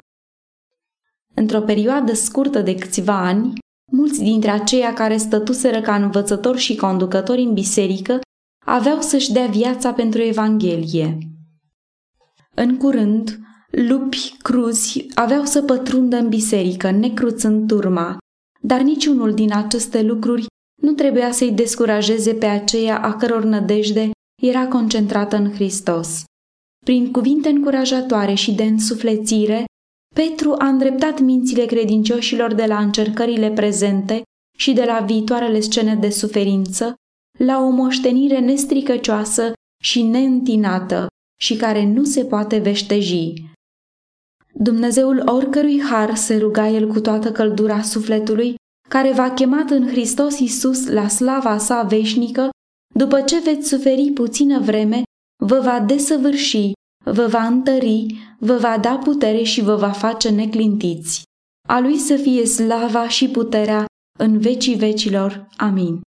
Într-o 1.34 1.60
perioadă 1.60 2.12
scurtă 2.12 2.60
de 2.60 2.74
câțiva 2.74 3.26
ani, 3.26 3.52
mulți 3.92 4.22
dintre 4.22 4.50
aceia 4.50 4.92
care 4.92 5.16
stătuseră 5.16 5.80
ca 5.80 5.94
învățători 5.94 6.58
și 6.58 6.76
conducători 6.76 7.42
în 7.42 7.52
biserică 7.52 8.20
aveau 8.64 9.00
să-și 9.00 9.32
dea 9.32 9.46
viața 9.46 9.92
pentru 9.92 10.22
Evanghelie. 10.22 11.18
În 12.54 12.76
curând, 12.76 13.38
Lupi 13.72 14.34
cruzi 14.42 15.06
aveau 15.14 15.44
să 15.44 15.62
pătrundă 15.62 16.16
în 16.16 16.28
biserică, 16.28 16.90
necruțând 16.90 17.68
turma, 17.68 18.18
dar 18.60 18.80
niciunul 18.80 19.34
din 19.34 19.52
aceste 19.52 20.02
lucruri 20.02 20.46
nu 20.82 20.92
trebuia 20.92 21.32
să-i 21.32 21.52
descurajeze 21.52 22.34
pe 22.34 22.46
aceia 22.46 23.02
a 23.02 23.16
căror 23.16 23.44
nădejde 23.44 24.10
era 24.42 24.66
concentrată 24.66 25.36
în 25.36 25.52
Hristos. 25.52 26.24
Prin 26.84 27.12
cuvinte 27.12 27.48
încurajatoare 27.48 28.34
și 28.34 28.52
de 28.52 28.62
însuflețire, 28.62 29.64
Petru 30.14 30.54
a 30.58 30.66
îndreptat 30.66 31.20
mințile 31.20 31.66
credincioșilor 31.66 32.54
de 32.54 32.64
la 32.66 32.78
încercările 32.78 33.50
prezente 33.50 34.22
și 34.58 34.72
de 34.72 34.84
la 34.84 35.00
viitoarele 35.00 35.60
scene 35.60 35.94
de 35.94 36.10
suferință 36.10 36.94
la 37.38 37.58
o 37.62 37.68
moștenire 37.68 38.38
nestricăcioasă 38.38 39.52
și 39.82 40.02
neîntinată 40.02 41.06
și 41.40 41.56
care 41.56 41.84
nu 41.84 42.04
se 42.04 42.24
poate 42.24 42.58
veșteji. 42.58 43.47
Dumnezeul 44.60 45.22
oricărui 45.26 45.82
har 45.82 46.14
se 46.14 46.36
ruga 46.36 46.68
el 46.68 46.88
cu 46.88 47.00
toată 47.00 47.32
căldura 47.32 47.82
sufletului, 47.82 48.54
care 48.88 49.12
v-a 49.12 49.30
chemat 49.30 49.70
în 49.70 49.88
Hristos 49.88 50.38
Iisus 50.38 50.86
la 50.86 51.08
slava 51.08 51.58
sa 51.58 51.82
veșnică, 51.82 52.48
după 52.94 53.20
ce 53.20 53.40
veți 53.40 53.68
suferi 53.68 54.10
puțină 54.10 54.60
vreme, 54.60 55.02
vă 55.44 55.60
va 55.60 55.80
desăvârși, 55.80 56.72
vă 57.04 57.26
va 57.26 57.46
întări, 57.46 58.06
vă 58.38 58.56
va 58.56 58.78
da 58.78 58.96
putere 58.96 59.42
și 59.42 59.60
vă 59.60 59.74
va 59.74 59.90
face 59.90 60.30
neclintiți. 60.30 61.22
A 61.68 61.80
lui 61.80 61.96
să 61.96 62.16
fie 62.16 62.46
slava 62.46 63.08
și 63.08 63.28
puterea 63.28 63.84
în 64.18 64.38
vecii 64.38 64.74
vecilor. 64.74 65.48
Amin. 65.56 66.00